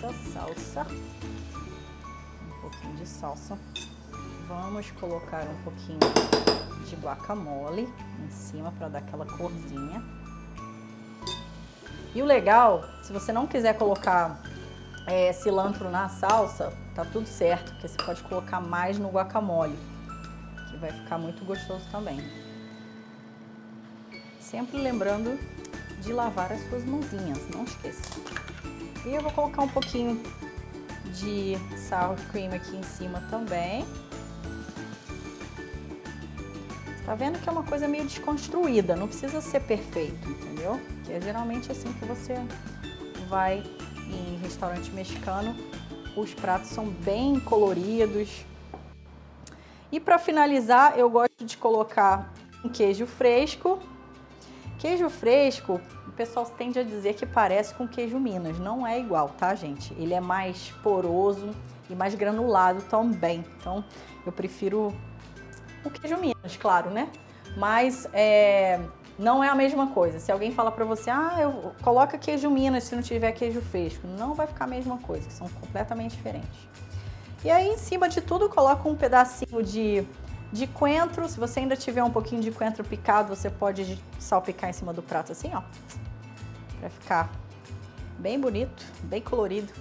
Salsa, 0.00 0.14
salsa. 0.32 0.86
Um 2.42 2.60
pouquinho 2.60 2.96
de 2.96 3.06
salsa. 3.06 3.58
Vamos 4.48 4.90
colocar 4.92 5.42
um 5.42 5.62
pouquinho 5.62 5.98
de 6.88 6.96
guacamole 6.96 7.86
em 8.24 8.30
cima 8.30 8.72
para 8.72 8.88
dar 8.88 9.00
aquela 9.00 9.26
corzinha. 9.26 10.02
E 12.14 12.22
o 12.22 12.24
legal, 12.24 12.82
se 13.02 13.12
você 13.12 13.30
não 13.30 13.46
quiser 13.46 13.76
colocar 13.76 14.40
é, 15.06 15.34
cilantro 15.34 15.90
na 15.90 16.08
salsa, 16.08 16.72
tá 16.94 17.04
tudo 17.04 17.26
certo, 17.26 17.72
porque 17.72 17.88
você 17.88 17.96
pode 17.98 18.22
colocar 18.22 18.58
mais 18.58 18.98
no 18.98 19.10
guacamole, 19.10 19.78
que 20.70 20.78
vai 20.78 20.92
ficar 20.92 21.18
muito 21.18 21.44
gostoso 21.44 21.84
também. 21.90 22.18
Sempre 24.40 24.78
lembrando 24.78 25.38
de 26.00 26.10
lavar 26.10 26.50
as 26.52 26.66
suas 26.70 26.86
mãozinhas, 26.86 27.46
não 27.54 27.64
esqueça. 27.64 28.18
E 29.04 29.14
eu 29.14 29.20
vou 29.20 29.30
colocar 29.30 29.60
um 29.60 29.68
pouquinho 29.68 30.22
de 31.12 31.58
sour 31.76 32.16
cream 32.32 32.54
aqui 32.54 32.74
em 32.74 32.82
cima 32.82 33.22
também. 33.28 33.84
Tá 37.08 37.14
vendo 37.14 37.38
que 37.38 37.48
é 37.48 37.52
uma 37.52 37.62
coisa 37.62 37.88
meio 37.88 38.04
desconstruída, 38.04 38.94
não 38.94 39.08
precisa 39.08 39.40
ser 39.40 39.60
perfeito, 39.60 40.28
entendeu? 40.28 40.78
Que 41.06 41.14
é 41.14 41.20
geralmente 41.22 41.72
assim 41.72 41.90
que 41.94 42.04
você 42.04 42.34
vai 43.30 43.64
em 44.06 44.36
restaurante 44.36 44.90
mexicano, 44.90 45.56
os 46.14 46.34
pratos 46.34 46.68
são 46.68 46.84
bem 46.84 47.40
coloridos. 47.40 48.44
E 49.90 49.98
para 49.98 50.18
finalizar, 50.18 50.98
eu 50.98 51.08
gosto 51.08 51.46
de 51.46 51.56
colocar 51.56 52.30
um 52.62 52.68
queijo 52.68 53.06
fresco. 53.06 53.78
Queijo 54.78 55.08
fresco, 55.08 55.80
o 56.06 56.12
pessoal 56.12 56.44
tende 56.44 56.78
a 56.78 56.82
dizer 56.82 57.14
que 57.14 57.24
parece 57.24 57.72
com 57.72 57.88
queijo 57.88 58.20
Minas, 58.20 58.58
não 58.58 58.86
é 58.86 59.00
igual, 59.00 59.30
tá, 59.30 59.54
gente? 59.54 59.94
Ele 59.94 60.12
é 60.12 60.20
mais 60.20 60.72
poroso 60.82 61.52
e 61.88 61.94
mais 61.94 62.14
granulado 62.14 62.82
também. 62.82 63.42
Então, 63.58 63.82
eu 64.26 64.30
prefiro 64.30 64.94
o 65.88 65.90
queijo 65.90 66.16
Minas, 66.18 66.56
claro, 66.56 66.90
né? 66.90 67.10
Mas 67.56 68.06
é, 68.12 68.80
não 69.18 69.42
é 69.42 69.48
a 69.48 69.54
mesma 69.54 69.88
coisa. 69.88 70.20
Se 70.20 70.30
alguém 70.30 70.52
fala 70.52 70.70
para 70.70 70.84
você, 70.84 71.10
ah, 71.10 71.36
eu 71.40 71.72
coloca 71.82 72.16
queijo 72.16 72.48
Minas 72.50 72.84
se 72.84 72.94
não 72.94 73.02
tiver 73.02 73.32
queijo 73.32 73.60
fresco, 73.60 74.06
não 74.06 74.34
vai 74.34 74.46
ficar 74.46 74.64
a 74.64 74.68
mesma 74.68 74.98
coisa, 74.98 75.28
são 75.30 75.48
completamente 75.48 76.16
diferentes. 76.16 76.68
E 77.44 77.50
aí, 77.50 77.68
em 77.68 77.78
cima 77.78 78.08
de 78.08 78.20
tudo, 78.20 78.48
coloca 78.48 78.88
um 78.88 78.96
pedacinho 78.96 79.62
de, 79.62 80.04
de 80.52 80.66
coentro. 80.66 81.28
Se 81.28 81.38
você 81.38 81.60
ainda 81.60 81.76
tiver 81.76 82.02
um 82.02 82.10
pouquinho 82.10 82.42
de 82.42 82.50
coentro 82.50 82.82
picado, 82.82 83.34
você 83.34 83.48
pode 83.48 84.02
salpicar 84.18 84.70
em 84.70 84.72
cima 84.72 84.92
do 84.92 85.02
prato 85.02 85.32
assim, 85.32 85.50
ó. 85.54 85.62
Pra 86.80 86.90
ficar 86.90 87.30
bem 88.18 88.40
bonito, 88.40 88.84
bem 89.04 89.20
colorido. 89.20 89.72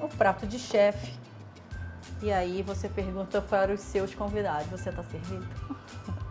O 0.00 0.08
prato 0.08 0.46
de 0.46 0.58
chefe 0.58 1.18
e 2.22 2.32
aí 2.32 2.62
você 2.62 2.88
pergunta 2.88 3.40
para 3.40 3.72
os 3.72 3.80
seus 3.80 4.14
convidados: 4.14 4.66
você 4.68 4.90
está 4.90 5.02
servido? 5.02 5.46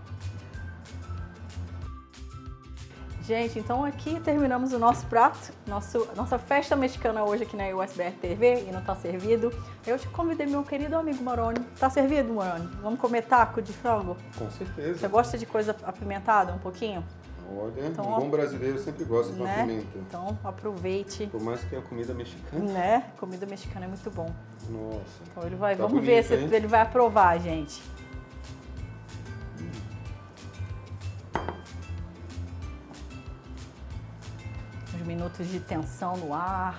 Gente, 3.27 3.59
então 3.59 3.83
aqui 3.83 4.21
terminamos 4.21 4.71
o 4.71 4.79
nosso 4.79 5.05
prato, 5.07 5.51
nosso, 5.67 6.07
nossa 6.15 6.39
festa 6.39 6.77
mexicana 6.77 7.25
hoje 7.25 7.43
aqui 7.43 7.57
na 7.57 7.67
USBR 7.75 8.13
TV 8.21 8.63
e 8.69 8.71
não 8.71 8.79
está 8.79 8.95
servido. 8.95 9.51
Eu 9.85 9.99
te 9.99 10.07
convidei 10.07 10.47
meu 10.47 10.63
querido 10.63 10.95
amigo 10.95 11.21
Moroni. 11.21 11.59
Tá 11.77 11.89
servido, 11.89 12.31
Moroni? 12.31 12.69
Vamos 12.81 12.97
comer 13.01 13.23
taco 13.23 13.61
de 13.61 13.73
frango? 13.73 14.15
Com 14.37 14.49
certeza. 14.49 14.99
Você 14.99 15.07
gosta 15.09 15.37
de 15.37 15.45
coisa 15.45 15.75
apimentada 15.83 16.53
um 16.53 16.57
pouquinho? 16.57 17.03
Olha, 17.55 17.87
então, 17.87 18.05
um 18.05 18.19
bom 18.19 18.29
brasileiro 18.29 18.77
sempre 18.77 19.05
gosta 19.05 19.31
né? 19.31 19.37
de 19.37 19.41
uma 19.41 19.47
né? 19.47 19.65
pimenta. 19.65 19.97
Então 19.97 20.37
aproveite. 20.43 21.27
Por 21.27 21.41
mais 21.41 21.61
que 21.61 21.69
tenha 21.69 21.81
comida 21.81 22.13
mexicana. 22.13 22.65
Né? 22.65 23.11
Comida 23.17 23.45
mexicana 23.45 23.85
é 23.85 23.87
muito 23.87 24.11
bom. 24.11 24.33
Nossa. 24.69 25.23
Então 25.31 25.43
ele 25.43 25.55
vai, 25.55 25.75
tá 25.75 25.83
vamos 25.83 25.99
bonito, 26.01 26.07
ver 26.07 26.23
se 26.23 26.33
ele 26.33 26.67
vai 26.67 26.81
aprovar, 26.81 27.39
gente. 27.39 27.81
Uns 34.93 35.01
minutos 35.05 35.47
de 35.47 35.59
tensão 35.61 36.17
no 36.17 36.33
ar. 36.33 36.77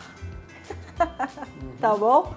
Uhum. 1.63 1.77
tá 1.81 1.97
bom? 1.97 2.35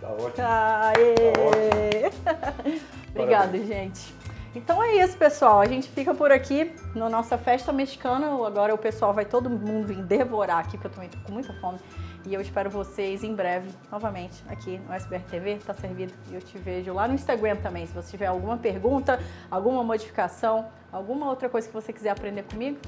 Tá 0.00 0.08
ótimo. 0.08 0.46
Aê! 0.46 2.10
Tá 2.10 2.30
ótimo. 2.30 2.80
Obrigado, 3.10 3.58
gente. 3.66 4.21
Então 4.54 4.82
é 4.82 4.96
isso, 4.96 5.16
pessoal. 5.16 5.60
A 5.60 5.66
gente 5.66 5.88
fica 5.88 6.12
por 6.12 6.30
aqui 6.30 6.74
na 6.94 7.08
nossa 7.08 7.38
festa 7.38 7.72
mexicana. 7.72 8.26
Agora 8.46 8.74
o 8.74 8.78
pessoal 8.78 9.14
vai 9.14 9.24
todo 9.24 9.48
mundo 9.48 9.86
vir 9.86 10.02
devorar 10.02 10.58
aqui, 10.58 10.72
porque 10.72 10.88
eu 10.88 10.90
também 10.90 11.08
tô 11.08 11.18
com 11.20 11.32
muita 11.32 11.52
fome. 11.54 11.78
E 12.26 12.34
eu 12.34 12.40
espero 12.40 12.70
vocês 12.70 13.24
em 13.24 13.34
breve, 13.34 13.70
novamente, 13.90 14.44
aqui 14.48 14.78
no 14.86 14.92
SBR 14.92 15.24
TV. 15.24 15.56
Tá 15.56 15.72
servido. 15.72 16.12
E 16.30 16.34
eu 16.34 16.40
te 16.40 16.58
vejo 16.58 16.92
lá 16.92 17.08
no 17.08 17.14
Instagram 17.14 17.56
também. 17.56 17.86
Se 17.86 17.94
você 17.94 18.10
tiver 18.10 18.26
alguma 18.26 18.58
pergunta, 18.58 19.18
alguma 19.50 19.82
modificação, 19.82 20.68
alguma 20.92 21.28
outra 21.28 21.48
coisa 21.48 21.66
que 21.66 21.74
você 21.74 21.92
quiser 21.92 22.10
aprender 22.10 22.42
comigo, 22.42 22.78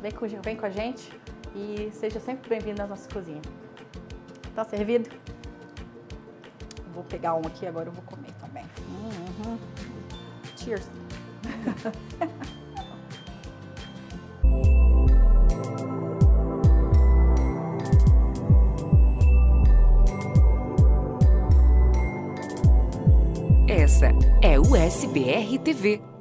vem 0.00 0.12
com, 0.12 0.26
vem 0.26 0.56
com 0.56 0.66
a 0.66 0.70
gente 0.70 1.12
e 1.54 1.90
seja 1.92 2.18
sempre 2.18 2.48
bem-vindo 2.48 2.82
à 2.82 2.86
nossa 2.86 3.08
cozinha. 3.12 3.42
Tá 4.54 4.64
servido? 4.64 5.10
Vou 6.94 7.04
pegar 7.04 7.34
um 7.34 7.40
aqui, 7.46 7.66
agora 7.66 7.88
eu 7.88 7.92
vou 7.92 8.02
comer 8.04 8.32
também. 8.40 8.64
Uhum. 8.88 9.58
Cheers! 10.62 10.88
Essa 23.68 24.10
é 24.40 24.60
o 24.60 24.76
SBR 24.76 25.58
TV. 25.58 26.11